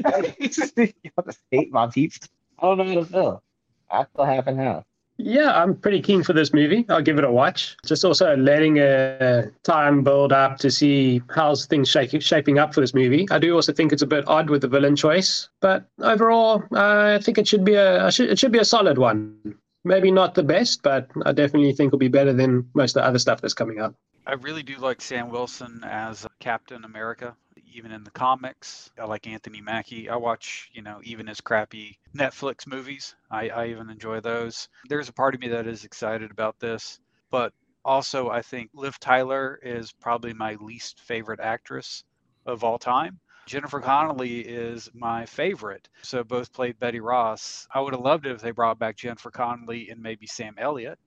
y'all 0.40 1.24
just 1.24 1.40
hate 1.50 1.72
my 1.72 1.86
peeps. 1.88 2.20
I 2.58 2.66
don't 2.66 2.78
know 2.78 2.84
how 2.84 2.94
to 2.94 3.04
feel. 3.04 3.42
I 3.90 4.04
feel 4.04 4.24
half 4.24 4.46
and 4.46 4.58
half. 4.58 4.84
Yeah, 5.22 5.50
I'm 5.62 5.76
pretty 5.76 6.00
keen 6.00 6.22
for 6.22 6.32
this 6.32 6.54
movie. 6.54 6.86
I'll 6.88 7.02
give 7.02 7.18
it 7.18 7.24
a 7.24 7.30
watch. 7.30 7.76
Just 7.84 8.04
also 8.04 8.36
letting 8.36 8.78
a 8.78 9.50
time 9.64 10.02
build 10.02 10.32
up 10.32 10.56
to 10.58 10.70
see 10.70 11.20
how's 11.28 11.66
things 11.66 11.90
shaping 11.90 12.20
shaping 12.20 12.58
up 12.58 12.72
for 12.72 12.80
this 12.80 12.94
movie. 12.94 13.26
I 13.30 13.38
do 13.38 13.54
also 13.54 13.72
think 13.72 13.92
it's 13.92 14.02
a 14.02 14.06
bit 14.06 14.26
odd 14.26 14.48
with 14.48 14.62
the 14.62 14.68
villain 14.68 14.96
choice, 14.96 15.48
but 15.60 15.84
overall, 16.00 16.62
uh, 16.72 17.18
I 17.18 17.22
think 17.22 17.36
it 17.36 17.46
should 17.46 17.64
be 17.64 17.74
a 17.74 18.06
it 18.06 18.38
should 18.38 18.52
be 18.52 18.58
a 18.58 18.64
solid 18.64 18.96
one. 18.96 19.54
Maybe 19.84 20.10
not 20.10 20.34
the 20.34 20.42
best, 20.42 20.82
but 20.82 21.08
I 21.24 21.32
definitely 21.32 21.72
think 21.72 21.88
it'll 21.88 21.98
be 21.98 22.08
better 22.08 22.32
than 22.32 22.68
most 22.74 22.96
of 22.96 23.02
the 23.02 23.06
other 23.06 23.18
stuff 23.18 23.40
that's 23.40 23.54
coming 23.54 23.80
up. 23.80 23.94
I 24.26 24.34
really 24.34 24.62
do 24.62 24.76
like 24.76 25.00
Sam 25.00 25.30
Wilson 25.30 25.82
as 25.84 26.26
Captain 26.38 26.84
America 26.84 27.34
even 27.72 27.92
in 27.92 28.04
the 28.04 28.10
comics. 28.10 28.90
I 28.98 29.04
like 29.04 29.26
Anthony 29.26 29.60
Mackie. 29.60 30.08
I 30.08 30.16
watch, 30.16 30.70
you 30.72 30.82
know, 30.82 31.00
even 31.02 31.26
his 31.26 31.40
crappy 31.40 31.98
Netflix 32.16 32.66
movies. 32.66 33.14
I, 33.30 33.48
I 33.48 33.66
even 33.66 33.90
enjoy 33.90 34.20
those. 34.20 34.68
There's 34.88 35.08
a 35.08 35.12
part 35.12 35.34
of 35.34 35.40
me 35.40 35.48
that 35.48 35.66
is 35.66 35.84
excited 35.84 36.30
about 36.30 36.58
this, 36.58 37.00
but 37.30 37.52
also 37.84 38.28
I 38.28 38.42
think 38.42 38.70
Liv 38.74 38.98
Tyler 39.00 39.58
is 39.62 39.92
probably 39.92 40.32
my 40.32 40.56
least 40.60 41.00
favorite 41.00 41.40
actress 41.40 42.04
of 42.46 42.64
all 42.64 42.78
time. 42.78 43.20
Jennifer 43.46 43.80
Connelly 43.80 44.40
is 44.40 44.90
my 44.94 45.26
favorite. 45.26 45.88
So 46.02 46.22
both 46.22 46.52
played 46.52 46.78
Betty 46.78 47.00
Ross. 47.00 47.66
I 47.74 47.80
would 47.80 47.94
have 47.94 48.02
loved 48.02 48.26
it 48.26 48.32
if 48.32 48.42
they 48.42 48.52
brought 48.52 48.78
back 48.78 48.96
Jennifer 48.96 49.30
Connelly 49.30 49.88
and 49.90 50.00
maybe 50.00 50.26
Sam 50.26 50.54
Elliott. 50.58 50.98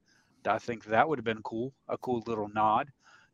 I 0.45 0.60
think 0.60 0.86
that 0.86 1.08
would 1.08 1.19
have 1.19 1.26
been 1.26 1.41
cool, 1.43 1.73
a 1.88 1.97
cool 1.97 2.21
little 2.28 2.49
nod 2.49 2.91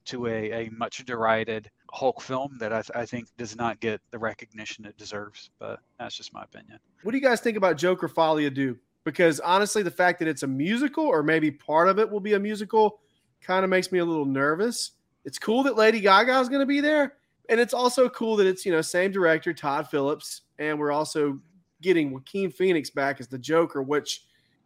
to 0.10 0.28
a, 0.28 0.52
a 0.66 0.70
much 0.70 1.06
derided 1.06 1.70
Hulk 1.92 2.22
film 2.22 2.58
that 2.60 2.72
I, 2.72 2.82
th- 2.82 2.92
I, 2.96 3.06
think 3.06 3.28
does 3.38 3.56
not 3.56 3.80
get 3.80 4.02
the 4.12 4.20
recognition 4.20 4.86
it 4.86 4.98
deserves. 4.98 5.50
But 5.60 5.80
that's 5.98 6.16
just 6.16 6.34
my 6.34 6.44
opinion. 6.44 6.80
What 7.04 7.12
do 7.12 7.18
you 7.18 7.24
guys 7.24 7.42
think 7.42 7.58
about 7.58 7.78
Joker 7.78 8.08
Folie 8.08 8.50
à 8.50 8.54
Deux? 8.54 8.78
Because 9.04 9.40
honestly, 9.40 9.82
the 9.82 9.92
fact 9.92 10.20
that 10.20 10.28
it's 10.28 10.44
a 10.44 10.48
musical, 10.48 11.06
or 11.06 11.24
maybe 11.24 11.50
part 11.50 11.88
of 11.88 12.00
it 12.00 12.10
will 12.10 12.20
be 12.20 12.34
a 12.34 12.40
musical, 12.40 13.00
kind 13.42 13.64
of 13.64 13.70
makes 13.70 13.92
me 13.92 14.00
a 14.00 14.06
little 14.06 14.26
nervous. 14.26 14.92
It's 15.26 15.40
cool 15.40 15.64
that 15.64 15.78
Lady 15.78 16.00
Gaga 16.00 16.40
is 16.40 16.50
going 16.50 16.60
to 16.60 16.66
be 16.66 16.82
there, 16.82 17.14
and 17.50 17.60
it's 17.60 17.74
also 17.74 18.10
cool 18.10 18.36
that 18.38 18.48
it's 18.48 18.66
you 18.66 18.72
know 18.72 18.82
same 18.82 19.12
director 19.12 19.54
Todd 19.54 19.90
Phillips, 19.90 20.42
and 20.60 20.78
we're 20.78 20.92
also 20.92 21.40
getting 21.82 22.12
Joaquin 22.12 22.52
Phoenix 22.52 22.90
back 22.90 23.20
as 23.20 23.28
the 23.28 23.38
Joker, 23.38 23.82
which 23.82 24.26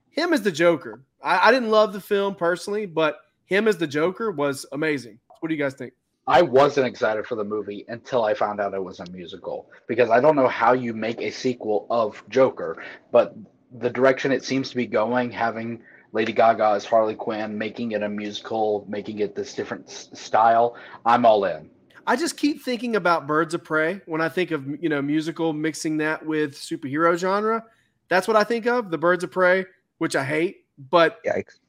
him 0.10 0.34
as 0.34 0.42
the 0.42 0.52
Joker. 0.52 1.04
I, 1.24 1.50
I 1.50 1.52
didn't 1.52 1.70
love 1.70 1.94
the 1.94 2.02
film 2.02 2.36
personally, 2.36 2.86
but 2.86 3.20
him 3.46 3.68
as 3.68 3.78
the 3.78 3.88
Joker 3.88 4.32
was 4.32 4.66
amazing. 4.72 5.20
What 5.44 5.50
do 5.50 5.56
you 5.56 5.62
guys 5.62 5.74
think? 5.74 5.92
I 6.26 6.42
wasn't 6.42 6.88
excited 6.88 7.28
for 7.28 7.36
the 7.36 7.44
movie 7.44 7.84
until 7.90 8.24
I 8.24 8.34
found 8.34 8.62
out 8.62 8.74
it 8.74 8.82
was 8.82 9.02
a 9.02 9.12
musical 9.12 9.70
because 9.90 10.10
I 10.10 10.22
don't 10.22 10.38
know 10.38 10.48
how 10.48 10.72
you 10.72 10.94
make 10.94 11.20
a 11.20 11.32
sequel 11.32 11.86
of 11.90 12.24
Joker, 12.30 12.82
but 13.12 13.36
the 13.78 13.90
direction 13.90 14.32
it 14.32 14.46
seems 14.46 14.70
to 14.70 14.78
be 14.78 14.86
going, 14.86 15.32
having 15.32 15.82
Lady 16.14 16.32
Gaga 16.32 16.68
as 16.76 16.86
Harley 16.86 17.16
Quinn, 17.16 17.58
making 17.58 17.92
it 17.92 18.04
a 18.04 18.08
musical, 18.08 18.86
making 18.88 19.20
it 19.20 19.36
this 19.36 19.54
different 19.54 19.90
style, 19.90 20.78
I'm 21.06 21.26
all 21.26 21.44
in. 21.44 21.70
I 22.08 22.16
just 22.16 22.38
keep 22.38 22.64
thinking 22.64 22.96
about 22.96 23.28
Birds 23.28 23.54
of 23.54 23.66
Prey 23.66 24.00
when 24.06 24.22
I 24.22 24.30
think 24.30 24.52
of 24.52 24.66
you 24.82 24.88
know 24.88 25.02
musical 25.02 25.52
mixing 25.52 25.98
that 25.98 26.26
with 26.26 26.56
superhero 26.56 27.18
genre. 27.18 27.66
That's 28.08 28.30
what 28.30 28.38
I 28.38 28.46
think 28.46 28.66
of 28.66 28.92
the 28.92 28.98
Birds 28.98 29.26
of 29.26 29.32
Prey, 29.32 29.66
which 29.98 30.16
I 30.16 30.24
hate, 30.24 30.64
but 30.90 31.22
Yikes. 31.26 31.60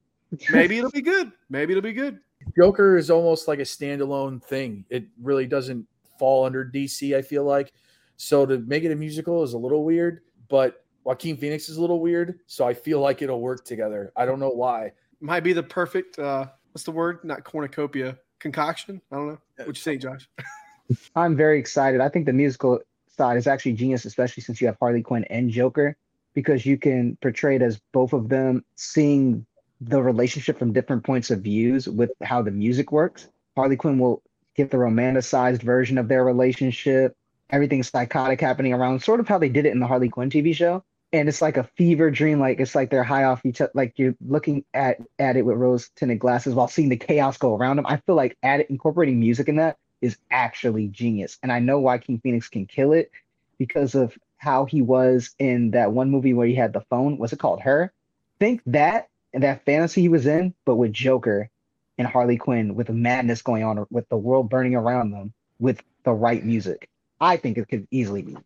maybe 0.52 0.78
it'll 0.78 0.92
be 0.92 1.02
good. 1.02 1.32
Maybe 1.50 1.72
it'll 1.72 1.82
be 1.82 1.92
good. 1.92 2.20
Joker 2.56 2.96
is 2.96 3.10
almost 3.10 3.48
like 3.48 3.58
a 3.58 3.62
standalone 3.62 4.42
thing. 4.42 4.84
It 4.90 5.04
really 5.20 5.46
doesn't 5.46 5.86
fall 6.18 6.46
under 6.46 6.64
DC, 6.64 7.16
I 7.16 7.22
feel 7.22 7.44
like. 7.44 7.72
So 8.16 8.46
to 8.46 8.58
make 8.58 8.84
it 8.84 8.92
a 8.92 8.96
musical 8.96 9.42
is 9.42 9.54
a 9.54 9.58
little 9.58 9.84
weird, 9.84 10.20
but 10.48 10.84
Joaquin 11.04 11.36
Phoenix 11.36 11.68
is 11.68 11.76
a 11.76 11.80
little 11.80 12.00
weird. 12.00 12.40
So 12.46 12.66
I 12.66 12.74
feel 12.74 13.00
like 13.00 13.22
it'll 13.22 13.40
work 13.40 13.64
together. 13.64 14.12
I 14.16 14.24
don't 14.24 14.38
know 14.38 14.50
why. 14.50 14.92
Might 15.20 15.40
be 15.40 15.52
the 15.52 15.62
perfect 15.62 16.18
uh 16.18 16.46
what's 16.72 16.84
the 16.84 16.92
word? 16.92 17.20
Not 17.24 17.44
cornucopia. 17.44 18.18
Concoction? 18.38 19.00
I 19.10 19.16
don't 19.16 19.28
know. 19.28 19.38
What 19.58 19.68
you 19.68 19.74
say, 19.74 19.96
Josh? 19.96 20.28
I'm 21.16 21.36
very 21.36 21.58
excited. 21.58 22.00
I 22.00 22.08
think 22.08 22.26
the 22.26 22.32
musical 22.32 22.80
side 23.08 23.36
is 23.36 23.46
actually 23.46 23.72
genius, 23.72 24.04
especially 24.04 24.42
since 24.42 24.60
you 24.60 24.66
have 24.66 24.76
Harley 24.78 25.02
Quinn 25.02 25.24
and 25.24 25.50
Joker, 25.50 25.96
because 26.34 26.66
you 26.66 26.76
can 26.76 27.16
portray 27.22 27.56
it 27.56 27.62
as 27.62 27.80
both 27.92 28.12
of 28.12 28.28
them 28.28 28.64
seeing 28.76 29.46
the 29.80 30.02
relationship 30.02 30.58
from 30.58 30.72
different 30.72 31.04
points 31.04 31.30
of 31.30 31.40
views 31.40 31.88
with 31.88 32.10
how 32.22 32.42
the 32.42 32.50
music 32.50 32.92
works. 32.92 33.28
Harley 33.56 33.76
Quinn 33.76 33.98
will 33.98 34.22
get 34.54 34.70
the 34.70 34.76
romanticized 34.76 35.62
version 35.62 35.98
of 35.98 36.08
their 36.08 36.24
relationship. 36.24 37.16
Everything's 37.50 37.90
psychotic 37.90 38.40
happening 38.40 38.72
around, 38.72 39.02
sort 39.02 39.20
of 39.20 39.28
how 39.28 39.38
they 39.38 39.48
did 39.48 39.66
it 39.66 39.72
in 39.72 39.80
the 39.80 39.86
Harley 39.86 40.08
Quinn 40.08 40.30
TV 40.30 40.54
show. 40.54 40.82
And 41.12 41.28
it's 41.28 41.42
like 41.42 41.56
a 41.56 41.68
fever 41.76 42.10
dream, 42.10 42.40
like 42.40 42.58
it's 42.58 42.74
like 42.74 42.90
they're 42.90 43.04
high 43.04 43.24
off 43.24 43.46
each 43.46 43.60
other, 43.60 43.70
like 43.74 43.92
you're 43.96 44.16
looking 44.26 44.64
at 44.74 44.98
at 45.20 45.36
it 45.36 45.42
with 45.42 45.56
rose 45.56 45.90
tinted 45.94 46.18
glasses 46.18 46.54
while 46.54 46.66
seeing 46.66 46.88
the 46.88 46.96
chaos 46.96 47.38
go 47.38 47.54
around 47.54 47.76
them. 47.76 47.86
I 47.86 47.98
feel 47.98 48.16
like 48.16 48.36
add, 48.42 48.66
incorporating 48.68 49.20
music 49.20 49.48
in 49.48 49.56
that 49.56 49.76
is 50.00 50.16
actually 50.30 50.88
genius. 50.88 51.38
And 51.42 51.52
I 51.52 51.60
know 51.60 51.78
Joaquin 51.78 52.18
Phoenix 52.18 52.48
can 52.48 52.66
kill 52.66 52.92
it 52.92 53.12
because 53.58 53.94
of 53.94 54.18
how 54.38 54.64
he 54.64 54.82
was 54.82 55.34
in 55.38 55.70
that 55.70 55.92
one 55.92 56.10
movie 56.10 56.34
where 56.34 56.48
he 56.48 56.54
had 56.54 56.72
the 56.72 56.82
phone. 56.90 57.16
Was 57.16 57.32
it 57.32 57.38
called? 57.38 57.60
Her. 57.60 57.92
Think 58.40 58.60
that 58.66 59.08
and 59.34 59.42
that 59.42 59.64
fantasy 59.66 60.00
he 60.00 60.08
was 60.08 60.24
in, 60.26 60.54
but 60.64 60.76
with 60.76 60.92
Joker 60.92 61.50
and 61.98 62.06
Harley 62.06 62.38
Quinn, 62.38 62.74
with 62.74 62.86
the 62.86 62.92
madness 62.92 63.42
going 63.42 63.64
on, 63.64 63.84
with 63.90 64.08
the 64.08 64.16
world 64.16 64.48
burning 64.48 64.74
around 64.74 65.10
them, 65.10 65.34
with 65.58 65.82
the 66.04 66.12
right 66.12 66.44
music. 66.44 66.88
I 67.20 67.36
think 67.36 67.58
it 67.58 67.68
could 67.68 67.86
easily 67.90 68.22
be. 68.22 68.36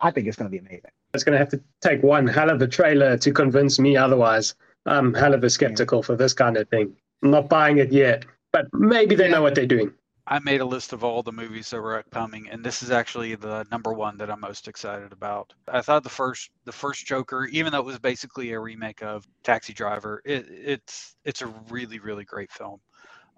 I 0.00 0.10
think 0.10 0.26
it's 0.26 0.36
going 0.36 0.50
to 0.50 0.50
be 0.50 0.58
amazing. 0.58 0.90
It's 1.14 1.24
going 1.24 1.32
to 1.32 1.38
have 1.38 1.48
to 1.50 1.60
take 1.80 2.02
one 2.02 2.26
hell 2.26 2.50
of 2.50 2.60
a 2.60 2.66
trailer 2.66 3.16
to 3.18 3.32
convince 3.32 3.78
me 3.78 3.96
otherwise. 3.96 4.54
I'm 4.86 5.14
hell 5.14 5.34
of 5.34 5.42
a 5.44 5.50
skeptical 5.50 6.02
for 6.02 6.16
this 6.16 6.34
kind 6.34 6.56
of 6.56 6.68
thing. 6.68 6.94
I'm 7.22 7.30
not 7.30 7.48
buying 7.48 7.78
it 7.78 7.92
yet, 7.92 8.24
but 8.52 8.66
maybe 8.72 9.14
they 9.14 9.30
know 9.30 9.42
what 9.42 9.54
they're 9.54 9.66
doing. 9.66 9.92
I 10.26 10.38
made 10.38 10.60
a 10.60 10.66
list 10.66 10.92
of 10.92 11.04
all 11.04 11.22
the 11.22 11.32
movies 11.32 11.70
that 11.70 11.80
were 11.80 11.98
upcoming, 11.98 12.48
and 12.50 12.64
this 12.64 12.82
is 12.82 12.90
actually 12.90 13.34
the 13.36 13.66
number 13.70 13.92
one 13.92 14.16
that 14.18 14.30
I'm 14.30 14.40
most 14.40 14.68
excited 14.68 15.12
about. 15.12 15.52
I 15.68 15.82
thought 15.82 16.02
the 16.02 16.08
first 16.10 16.50
the 16.64 16.72
first 16.72 17.06
Joker, 17.06 17.44
even 17.46 17.72
though 17.72 17.80
it 17.80 17.84
was 17.84 17.98
basically 17.98 18.52
a 18.52 18.60
remake 18.60 19.02
of 19.02 19.26
Taxi 19.42 19.72
Driver, 19.74 20.22
it, 20.24 20.46
it's 20.48 21.16
it's 21.24 21.42
a 21.42 21.46
really 21.68 21.98
really 22.00 22.24
great 22.24 22.52
film, 22.52 22.80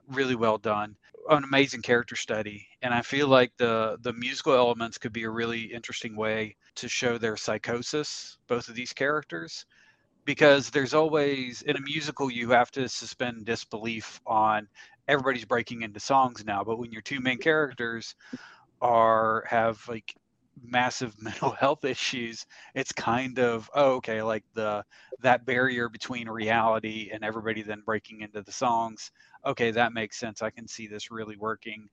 really 0.08 0.36
well 0.36 0.58
done, 0.58 0.96
an 1.30 1.44
amazing 1.44 1.82
character 1.82 2.16
study, 2.16 2.66
and 2.82 2.94
I 2.94 3.02
feel 3.02 3.28
like 3.28 3.52
the 3.58 3.98
the 4.02 4.12
musical 4.12 4.54
elements 4.54 4.98
could 4.98 5.12
be 5.12 5.24
a 5.24 5.30
really 5.30 5.64
interesting 5.72 6.16
way 6.16 6.56
to 6.76 6.88
show 6.88 7.18
their 7.18 7.36
psychosis, 7.36 8.38
both 8.48 8.68
of 8.68 8.74
these 8.76 8.92
characters, 8.92 9.66
because 10.26 10.70
there's 10.70 10.94
always 10.94 11.62
in 11.62 11.76
a 11.76 11.82
musical 11.82 12.30
you 12.30 12.50
have 12.50 12.70
to 12.72 12.88
suspend 12.88 13.46
disbelief 13.46 14.20
on 14.26 14.68
everybody's 15.08 15.46
breaking 15.46 15.82
into 15.82 16.00
songs 16.00 16.44
now 16.46 16.64
but 16.64 16.78
when 16.78 16.92
your 16.92 17.02
two 17.02 17.20
main 17.20 17.38
characters 17.38 18.16
are 18.82 19.44
have 19.48 19.80
like 19.88 20.14
massive 20.62 21.14
mental 21.22 21.52
health 21.52 21.84
issues 21.84 22.46
it's 22.74 22.92
kind 22.92 23.38
of 23.40 23.70
oh, 23.74 23.94
okay 23.94 24.22
like 24.22 24.44
the 24.54 24.84
that 25.20 25.46
barrier 25.46 25.88
between 25.88 26.28
reality 26.28 27.10
and 27.12 27.24
everybody 27.24 27.62
then 27.62 27.82
breaking 27.86 28.22
into 28.22 28.42
the 28.42 28.52
songs 28.52 29.12
okay 29.46 29.70
that 29.72 29.92
makes 29.94 30.18
sense 30.18 30.42
i 30.42 30.50
can 30.50 30.68
see 30.68 30.86
this 30.88 31.10
really 31.10 31.36
working 31.36 31.88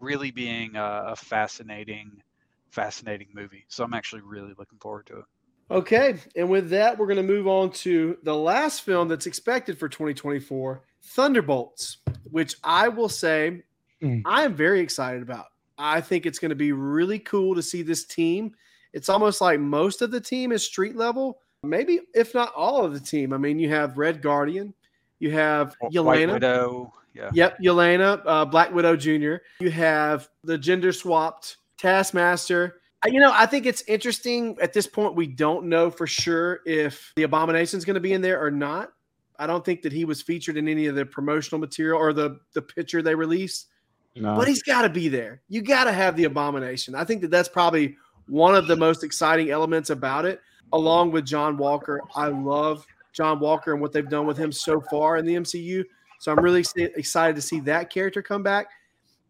really 0.00 0.30
being 0.32 0.76
a, 0.76 1.04
a 1.08 1.16
fascinating 1.16 2.22
fascinating 2.70 3.28
movie. 3.34 3.64
So 3.68 3.84
i'm 3.84 3.94
actually 3.94 4.22
really 4.22 4.54
looking 4.58 4.78
forward 4.80 5.06
to 5.08 5.18
it 5.20 5.24
Okay, 5.70 6.16
and 6.34 6.50
with 6.50 6.70
that, 6.70 6.98
we're 6.98 7.06
going 7.06 7.16
to 7.16 7.22
move 7.22 7.46
on 7.46 7.70
to 7.70 8.18
the 8.24 8.34
last 8.34 8.82
film 8.82 9.06
that's 9.06 9.26
expected 9.26 9.78
for 9.78 9.88
2024 9.88 10.82
Thunderbolts, 11.02 11.98
which 12.30 12.56
I 12.64 12.88
will 12.88 13.08
say 13.08 13.62
mm. 14.02 14.22
I 14.24 14.42
am 14.42 14.54
very 14.54 14.80
excited 14.80 15.22
about. 15.22 15.46
I 15.78 16.00
think 16.00 16.26
it's 16.26 16.40
going 16.40 16.50
to 16.50 16.56
be 16.56 16.72
really 16.72 17.20
cool 17.20 17.54
to 17.54 17.62
see 17.62 17.82
this 17.82 18.04
team. 18.04 18.54
It's 18.92 19.08
almost 19.08 19.40
like 19.40 19.60
most 19.60 20.02
of 20.02 20.10
the 20.10 20.20
team 20.20 20.50
is 20.50 20.64
street 20.64 20.96
level, 20.96 21.38
maybe 21.62 22.00
if 22.14 22.34
not 22.34 22.52
all 22.54 22.84
of 22.84 22.92
the 22.92 23.00
team. 23.00 23.32
I 23.32 23.38
mean, 23.38 23.60
you 23.60 23.68
have 23.70 23.96
Red 23.96 24.20
Guardian, 24.20 24.74
you 25.20 25.30
have 25.30 25.76
White 25.78 25.92
Yelena. 25.92 26.32
Widow. 26.32 26.94
Yeah. 27.14 27.30
Yep, 27.32 27.58
Yelena, 27.60 28.22
uh, 28.24 28.44
Black 28.44 28.72
Widow 28.72 28.96
Jr. 28.96 29.36
You 29.60 29.70
have 29.70 30.28
the 30.44 30.58
gender 30.58 30.92
swapped 30.92 31.56
Taskmaster 31.76 32.79
you 33.06 33.20
know, 33.20 33.32
I 33.32 33.46
think 33.46 33.66
it's 33.66 33.82
interesting 33.88 34.56
at 34.60 34.72
this 34.72 34.86
point. 34.86 35.14
We 35.14 35.26
don't 35.26 35.66
know 35.66 35.90
for 35.90 36.06
sure 36.06 36.60
if 36.66 37.12
the 37.16 37.22
abomination 37.22 37.78
is 37.78 37.84
going 37.84 37.94
to 37.94 38.00
be 38.00 38.12
in 38.12 38.20
there 38.20 38.42
or 38.44 38.50
not. 38.50 38.92
I 39.38 39.46
don't 39.46 39.64
think 39.64 39.80
that 39.82 39.92
he 39.92 40.04
was 40.04 40.20
featured 40.20 40.58
in 40.58 40.68
any 40.68 40.86
of 40.86 40.94
the 40.94 41.06
promotional 41.06 41.58
material 41.58 41.98
or 41.98 42.12
the 42.12 42.40
the 42.52 42.60
picture 42.60 43.00
they 43.00 43.14
released. 43.14 43.68
No. 44.16 44.36
But 44.36 44.48
he's 44.48 44.62
got 44.62 44.82
to 44.82 44.90
be 44.90 45.08
there. 45.08 45.40
You 45.48 45.62
got 45.62 45.84
to 45.84 45.92
have 45.92 46.16
the 46.16 46.24
abomination. 46.24 46.94
I 46.94 47.04
think 47.04 47.22
that 47.22 47.30
that's 47.30 47.48
probably 47.48 47.96
one 48.26 48.54
of 48.54 48.66
the 48.66 48.76
most 48.76 49.02
exciting 49.02 49.50
elements 49.50 49.90
about 49.90 50.26
it, 50.26 50.40
along 50.72 51.12
with 51.12 51.24
John 51.24 51.56
Walker. 51.56 52.00
I 52.14 52.26
love 52.26 52.86
John 53.12 53.40
Walker 53.40 53.72
and 53.72 53.80
what 53.80 53.92
they've 53.92 54.08
done 54.08 54.26
with 54.26 54.36
him 54.36 54.52
so 54.52 54.80
far 54.80 55.16
in 55.16 55.24
the 55.24 55.34
MCU. 55.34 55.84
So 56.18 56.32
I'm 56.32 56.40
really 56.40 56.64
excited 56.76 57.34
to 57.36 57.42
see 57.42 57.60
that 57.60 57.88
character 57.88 58.20
come 58.20 58.42
back. 58.42 58.66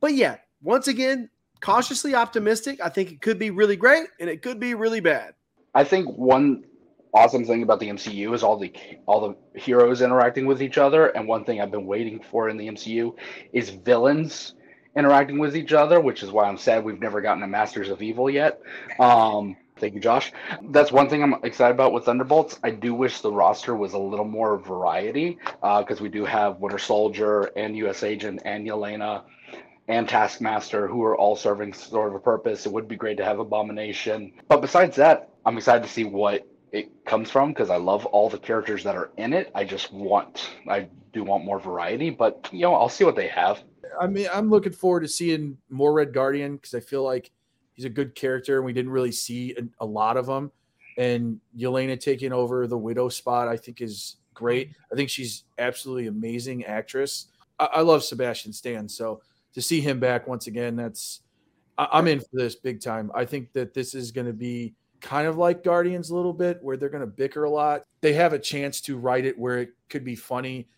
But 0.00 0.14
yeah, 0.14 0.38
once 0.62 0.88
again, 0.88 1.30
cautiously 1.60 2.14
optimistic. 2.14 2.80
I 2.82 2.88
think 2.88 3.12
it 3.12 3.20
could 3.20 3.38
be 3.38 3.50
really 3.50 3.76
great 3.76 4.06
and 4.18 4.28
it 4.28 4.42
could 4.42 4.60
be 4.60 4.74
really 4.74 5.00
bad. 5.00 5.34
I 5.74 5.84
think 5.84 6.16
one 6.16 6.64
awesome 7.12 7.44
thing 7.44 7.62
about 7.62 7.80
the 7.80 7.88
MCU 7.88 8.34
is 8.34 8.42
all 8.42 8.56
the 8.56 8.72
all 9.06 9.20
the 9.20 9.60
heroes 9.60 10.02
interacting 10.02 10.46
with 10.46 10.62
each 10.62 10.78
other. 10.78 11.08
And 11.08 11.26
one 11.26 11.44
thing 11.44 11.60
I've 11.60 11.70
been 11.70 11.86
waiting 11.86 12.20
for 12.30 12.48
in 12.48 12.56
the 12.56 12.68
MCU 12.68 13.14
is 13.52 13.70
villains 13.70 14.54
interacting 14.96 15.38
with 15.38 15.56
each 15.56 15.72
other, 15.72 16.00
which 16.00 16.22
is 16.22 16.30
why 16.30 16.44
I'm 16.44 16.58
sad 16.58 16.84
we've 16.84 17.00
never 17.00 17.20
gotten 17.20 17.42
a 17.42 17.46
Masters 17.46 17.90
of 17.90 18.02
Evil 18.02 18.28
yet. 18.28 18.60
Um, 18.98 19.56
thank 19.76 19.94
you, 19.94 20.00
Josh. 20.00 20.32
That's 20.70 20.90
one 20.90 21.08
thing 21.08 21.22
I'm 21.22 21.34
excited 21.44 21.74
about 21.74 21.92
with 21.92 22.04
Thunderbolts. 22.04 22.58
I 22.64 22.70
do 22.70 22.94
wish 22.94 23.20
the 23.20 23.32
roster 23.32 23.76
was 23.76 23.92
a 23.92 23.98
little 23.98 24.24
more 24.24 24.58
variety 24.58 25.38
because 25.62 26.00
uh, 26.00 26.02
we 26.02 26.08
do 26.08 26.24
have 26.24 26.58
Winter 26.58 26.78
Soldier 26.78 27.50
and 27.56 27.76
U.S. 27.78 28.02
Agent 28.02 28.42
and 28.44 28.66
Yelena 28.66 29.22
and 29.90 30.08
Taskmaster, 30.08 30.86
who 30.86 31.02
are 31.02 31.16
all 31.16 31.34
serving 31.34 31.72
sort 31.72 32.08
of 32.08 32.14
a 32.14 32.20
purpose. 32.20 32.64
It 32.64 32.72
would 32.72 32.86
be 32.86 32.94
great 32.94 33.16
to 33.16 33.24
have 33.24 33.40
Abomination. 33.40 34.32
But 34.48 34.60
besides 34.60 34.94
that, 34.96 35.30
I'm 35.44 35.58
excited 35.58 35.82
to 35.82 35.90
see 35.90 36.04
what 36.04 36.46
it 36.70 37.04
comes 37.04 37.28
from 37.28 37.48
because 37.48 37.70
I 37.70 37.76
love 37.76 38.06
all 38.06 38.30
the 38.30 38.38
characters 38.38 38.84
that 38.84 38.94
are 38.94 39.10
in 39.16 39.32
it. 39.32 39.50
I 39.52 39.64
just 39.64 39.92
want, 39.92 40.50
I 40.68 40.86
do 41.12 41.24
want 41.24 41.44
more 41.44 41.58
variety, 41.58 42.10
but 42.10 42.48
you 42.52 42.60
know, 42.60 42.76
I'll 42.76 42.88
see 42.88 43.02
what 43.02 43.16
they 43.16 43.26
have. 43.28 43.64
I 44.00 44.06
mean, 44.06 44.28
I'm 44.32 44.48
looking 44.48 44.72
forward 44.72 45.00
to 45.00 45.08
seeing 45.08 45.58
more 45.68 45.92
Red 45.92 46.14
Guardian 46.14 46.54
because 46.54 46.74
I 46.74 46.80
feel 46.80 47.02
like 47.02 47.32
he's 47.72 47.84
a 47.84 47.90
good 47.90 48.14
character 48.14 48.58
and 48.58 48.64
we 48.64 48.72
didn't 48.72 48.92
really 48.92 49.10
see 49.10 49.56
a, 49.58 49.84
a 49.84 49.86
lot 49.86 50.16
of 50.16 50.26
them. 50.26 50.52
And 50.98 51.40
Yelena 51.58 51.98
taking 51.98 52.32
over 52.32 52.68
the 52.68 52.78
Widow 52.78 53.08
spot, 53.08 53.48
I 53.48 53.56
think 53.56 53.80
is 53.80 54.18
great. 54.34 54.70
I 54.92 54.94
think 54.94 55.10
she's 55.10 55.42
absolutely 55.58 56.06
amazing 56.06 56.64
actress. 56.64 57.26
I, 57.58 57.64
I 57.64 57.80
love 57.80 58.04
Sebastian 58.04 58.52
Stan, 58.52 58.88
so 58.88 59.20
to 59.54 59.62
see 59.62 59.80
him 59.80 60.00
back 60.00 60.26
once 60.26 60.46
again, 60.46 60.76
that's 60.76 61.22
I, 61.78 61.88
I'm 61.92 62.08
in 62.08 62.20
for 62.20 62.28
this 62.32 62.56
big 62.56 62.80
time. 62.80 63.10
I 63.14 63.24
think 63.24 63.52
that 63.52 63.74
this 63.74 63.94
is 63.94 64.12
going 64.12 64.26
to 64.26 64.32
be 64.32 64.74
kind 65.00 65.26
of 65.26 65.38
like 65.38 65.64
Guardians 65.64 66.10
a 66.10 66.16
little 66.16 66.32
bit, 66.32 66.58
where 66.62 66.76
they're 66.76 66.88
going 66.88 67.00
to 67.00 67.06
bicker 67.06 67.44
a 67.44 67.50
lot. 67.50 67.84
They 68.00 68.12
have 68.12 68.32
a 68.32 68.38
chance 68.38 68.80
to 68.82 68.98
write 68.98 69.24
it 69.24 69.38
where 69.38 69.58
it 69.58 69.70
could 69.88 70.04
be 70.04 70.14
funny 70.14 70.68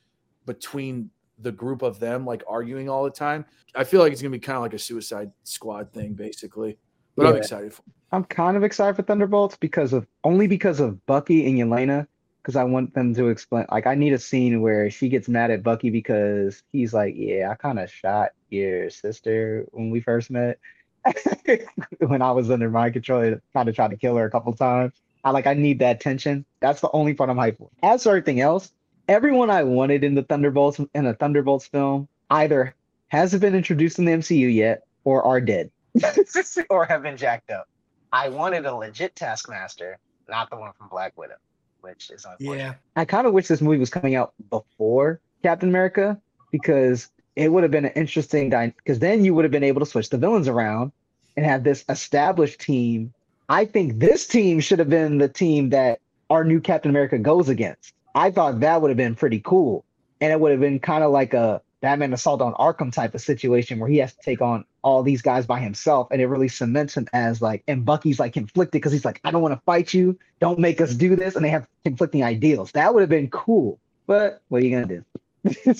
between 0.46 1.10
the 1.38 1.52
group 1.52 1.82
of 1.82 1.98
them, 1.98 2.24
like 2.24 2.42
arguing 2.48 2.88
all 2.88 3.04
the 3.04 3.10
time. 3.10 3.44
I 3.74 3.84
feel 3.84 4.00
like 4.00 4.12
it's 4.12 4.22
going 4.22 4.32
to 4.32 4.38
be 4.38 4.44
kind 4.44 4.56
of 4.56 4.62
like 4.62 4.74
a 4.74 4.78
Suicide 4.78 5.30
Squad 5.44 5.92
thing, 5.92 6.14
basically. 6.14 6.78
But 7.16 7.24
yeah. 7.24 7.30
I'm 7.30 7.36
excited 7.36 7.74
for. 7.74 7.82
I'm 8.12 8.24
kind 8.24 8.56
of 8.56 8.62
excited 8.62 8.94
for 8.94 9.02
Thunderbolts 9.02 9.56
because 9.56 9.92
of 9.92 10.06
only 10.24 10.46
because 10.46 10.80
of 10.80 11.04
Bucky 11.06 11.46
and 11.46 11.58
Yelena. 11.58 12.06
Because 12.42 12.56
I 12.56 12.64
want 12.64 12.92
them 12.94 13.14
to 13.14 13.28
explain. 13.28 13.66
Like, 13.70 13.86
I 13.86 13.94
need 13.94 14.12
a 14.12 14.18
scene 14.18 14.60
where 14.60 14.90
she 14.90 15.08
gets 15.08 15.28
mad 15.28 15.52
at 15.52 15.62
Bucky 15.62 15.90
because 15.90 16.62
he's 16.72 16.92
like, 16.92 17.14
"Yeah, 17.16 17.50
I 17.50 17.54
kind 17.54 17.78
of 17.78 17.90
shot 17.90 18.30
your 18.50 18.90
sister 18.90 19.66
when 19.70 19.90
we 19.90 20.00
first 20.00 20.30
met." 20.30 20.58
when 21.98 22.22
I 22.22 22.32
was 22.32 22.50
under 22.50 22.70
mind 22.70 22.94
control, 22.94 23.36
kind 23.52 23.68
of 23.68 23.74
tried 23.74 23.90
to 23.90 23.96
kill 23.96 24.16
her 24.16 24.24
a 24.24 24.30
couple 24.30 24.52
times. 24.54 24.92
I 25.24 25.30
like 25.30 25.46
I 25.46 25.54
need 25.54 25.78
that 25.80 26.00
tension. 26.00 26.44
That's 26.60 26.80
the 26.80 26.90
only 26.92 27.14
part 27.14 27.30
I'm 27.30 27.36
hyped 27.36 27.58
for. 27.58 27.70
As 27.82 28.02
for 28.02 28.10
everything 28.10 28.40
else, 28.40 28.72
everyone 29.08 29.50
I 29.50 29.62
wanted 29.62 30.04
in 30.04 30.14
the 30.14 30.22
Thunderbolts 30.22 30.80
in 30.94 31.06
a 31.06 31.14
Thunderbolts 31.14 31.66
film 31.66 32.08
either 32.30 32.74
hasn't 33.08 33.40
been 33.40 33.54
introduced 33.54 33.98
in 33.98 34.04
the 34.04 34.12
MCU 34.12 34.52
yet 34.52 34.82
or 35.04 35.22
are 35.22 35.40
dead. 35.40 35.70
or 36.70 36.84
have 36.86 37.02
been 37.02 37.16
jacked 37.16 37.50
up. 37.50 37.68
I 38.12 38.28
wanted 38.28 38.66
a 38.66 38.74
legit 38.74 39.14
Taskmaster, 39.14 39.98
not 40.28 40.50
the 40.50 40.56
one 40.56 40.72
from 40.76 40.88
Black 40.88 41.16
Widow, 41.16 41.36
which 41.82 42.10
is 42.10 42.24
unfortunate. 42.24 42.58
Yeah. 42.58 42.74
I 42.96 43.04
kind 43.04 43.26
of 43.26 43.32
wish 43.32 43.48
this 43.48 43.60
movie 43.60 43.78
was 43.78 43.90
coming 43.90 44.14
out 44.14 44.32
before 44.50 45.20
Captain 45.42 45.68
America 45.68 46.18
because 46.50 47.10
it 47.36 47.52
would 47.52 47.62
have 47.62 47.70
been 47.70 47.84
an 47.84 47.92
interesting 47.92 48.50
because 48.50 48.98
then 48.98 49.24
you 49.24 49.34
would 49.34 49.44
have 49.44 49.52
been 49.52 49.64
able 49.64 49.80
to 49.80 49.86
switch 49.86 50.08
the 50.10 50.18
villains 50.18 50.48
around 50.48 50.92
and 51.36 51.44
have 51.46 51.64
this 51.64 51.84
established 51.88 52.60
team. 52.60 53.12
I 53.48 53.64
think 53.64 53.98
this 53.98 54.26
team 54.26 54.60
should 54.60 54.78
have 54.78 54.90
been 54.90 55.18
the 55.18 55.28
team 55.28 55.70
that 55.70 56.00
our 56.30 56.44
new 56.44 56.60
Captain 56.60 56.90
America 56.90 57.18
goes 57.18 57.48
against. 57.48 57.92
I 58.14 58.30
thought 58.30 58.60
that 58.60 58.80
would 58.80 58.90
have 58.90 58.96
been 58.96 59.14
pretty 59.14 59.40
cool. 59.40 59.84
And 60.20 60.32
it 60.32 60.38
would 60.38 60.52
have 60.52 60.60
been 60.60 60.78
kind 60.78 61.02
of 61.02 61.10
like 61.10 61.34
a 61.34 61.60
Batman 61.80 62.12
Assault 62.12 62.40
on 62.40 62.54
Arkham 62.54 62.92
type 62.92 63.14
of 63.14 63.20
situation 63.20 63.80
where 63.80 63.88
he 63.88 63.98
has 63.98 64.14
to 64.14 64.22
take 64.22 64.40
on 64.40 64.64
all 64.82 65.02
these 65.02 65.22
guys 65.22 65.46
by 65.46 65.60
himself. 65.60 66.08
And 66.10 66.20
it 66.20 66.26
really 66.26 66.48
cements 66.48 66.96
him 66.96 67.08
as 67.12 67.40
like, 67.40 67.62
and 67.68 67.84
Bucky's 67.84 68.20
like 68.20 68.32
conflicted 68.32 68.72
because 68.72 68.92
he's 68.92 69.04
like, 69.04 69.20
I 69.24 69.30
don't 69.30 69.42
want 69.42 69.54
to 69.54 69.60
fight 69.64 69.94
you. 69.94 70.18
Don't 70.40 70.58
make 70.58 70.80
us 70.80 70.94
do 70.94 71.16
this. 71.16 71.36
And 71.36 71.44
they 71.44 71.50
have 71.50 71.66
conflicting 71.84 72.24
ideals. 72.24 72.72
That 72.72 72.94
would 72.94 73.00
have 73.00 73.10
been 73.10 73.30
cool. 73.30 73.78
But 74.06 74.42
what 74.48 74.62
are 74.62 74.66
you 74.66 74.80
to 74.80 74.86
do? 74.86 75.04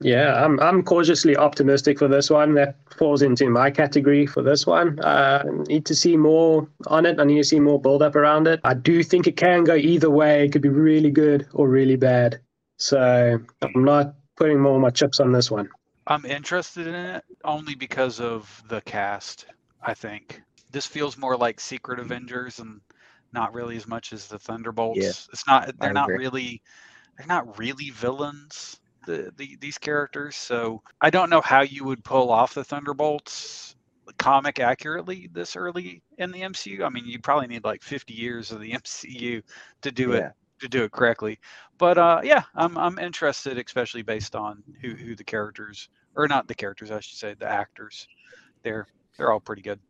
yeah, 0.00 0.44
I'm 0.44 0.58
I'm 0.58 0.82
cautiously 0.82 1.36
optimistic 1.36 1.98
for 2.00 2.08
this 2.08 2.30
one. 2.30 2.54
That 2.54 2.76
falls 2.96 3.22
into 3.22 3.48
my 3.48 3.70
category 3.70 4.26
for 4.26 4.42
this 4.42 4.66
one. 4.66 4.98
Uh, 5.00 5.44
I 5.46 5.50
need 5.68 5.86
to 5.86 5.94
see 5.94 6.16
more 6.16 6.68
on 6.88 7.06
it. 7.06 7.20
I 7.20 7.24
need 7.24 7.38
to 7.38 7.44
see 7.44 7.60
more 7.60 7.80
build 7.80 8.02
up 8.02 8.16
around 8.16 8.48
it. 8.48 8.60
I 8.64 8.74
do 8.74 9.04
think 9.04 9.28
it 9.28 9.36
can 9.36 9.62
go 9.62 9.76
either 9.76 10.10
way. 10.10 10.44
It 10.44 10.52
could 10.52 10.62
be 10.62 10.68
really 10.68 11.10
good 11.10 11.46
or 11.52 11.68
really 11.68 11.96
bad. 11.96 12.40
So 12.78 13.38
I'm 13.62 13.84
not 13.84 14.14
putting 14.36 14.58
more 14.58 14.74
of 14.74 14.80
my 14.80 14.90
chips 14.90 15.20
on 15.20 15.30
this 15.30 15.50
one. 15.50 15.68
I'm 16.06 16.24
interested 16.24 16.86
in 16.86 16.94
it 16.94 17.24
only 17.44 17.74
because 17.74 18.20
of 18.20 18.62
the 18.68 18.80
cast. 18.82 19.46
I 19.82 19.94
think 19.94 20.42
this 20.70 20.86
feels 20.86 21.16
more 21.16 21.36
like 21.36 21.60
Secret 21.60 21.98
mm-hmm. 21.98 22.06
Avengers 22.06 22.58
and 22.58 22.80
not 23.32 23.54
really 23.54 23.76
as 23.76 23.86
much 23.86 24.12
as 24.12 24.28
the 24.28 24.38
Thunderbolts. 24.38 25.00
Yeah, 25.00 25.08
it's 25.08 25.46
not. 25.46 25.78
They're 25.78 25.92
not 25.92 26.08
really. 26.08 26.62
They're 27.16 27.26
not 27.26 27.58
really 27.58 27.90
villains 27.90 28.80
the, 29.06 29.32
the 29.36 29.56
these 29.60 29.78
characters. 29.78 30.36
So 30.36 30.82
I 31.00 31.10
don't 31.10 31.30
know 31.30 31.40
how 31.40 31.62
you 31.62 31.84
would 31.84 32.04
pull 32.04 32.30
off 32.30 32.54
the 32.54 32.64
Thunderbolts 32.64 33.76
comic 34.18 34.60
accurately 34.60 35.30
this 35.32 35.56
early 35.56 36.02
in 36.18 36.30
the 36.30 36.42
MCU. 36.42 36.84
I 36.84 36.88
mean, 36.90 37.06
you 37.06 37.18
probably 37.18 37.46
need 37.46 37.64
like 37.64 37.82
50 37.82 38.12
years 38.12 38.52
of 38.52 38.60
the 38.60 38.72
MCU 38.72 39.42
to 39.82 39.90
do 39.90 40.12
yeah. 40.12 40.18
it 40.18 40.32
to 40.60 40.68
do 40.68 40.84
it 40.84 40.92
correctly. 40.92 41.38
But 41.78 41.98
uh, 41.98 42.20
yeah, 42.22 42.42
I'm 42.54 42.76
I'm 42.78 42.98
interested, 42.98 43.58
especially 43.58 44.02
based 44.02 44.36
on 44.36 44.62
who 44.80 44.94
who 44.94 45.14
the 45.14 45.24
characters 45.24 45.88
or 46.16 46.28
not 46.28 46.46
the 46.48 46.54
characters, 46.54 46.90
I 46.90 47.00
should 47.00 47.18
say, 47.18 47.34
the 47.34 47.48
actors. 47.50 48.06
They're 48.62 48.86
they're 49.16 49.32
all 49.32 49.40
pretty 49.40 49.62
good. 49.62 49.80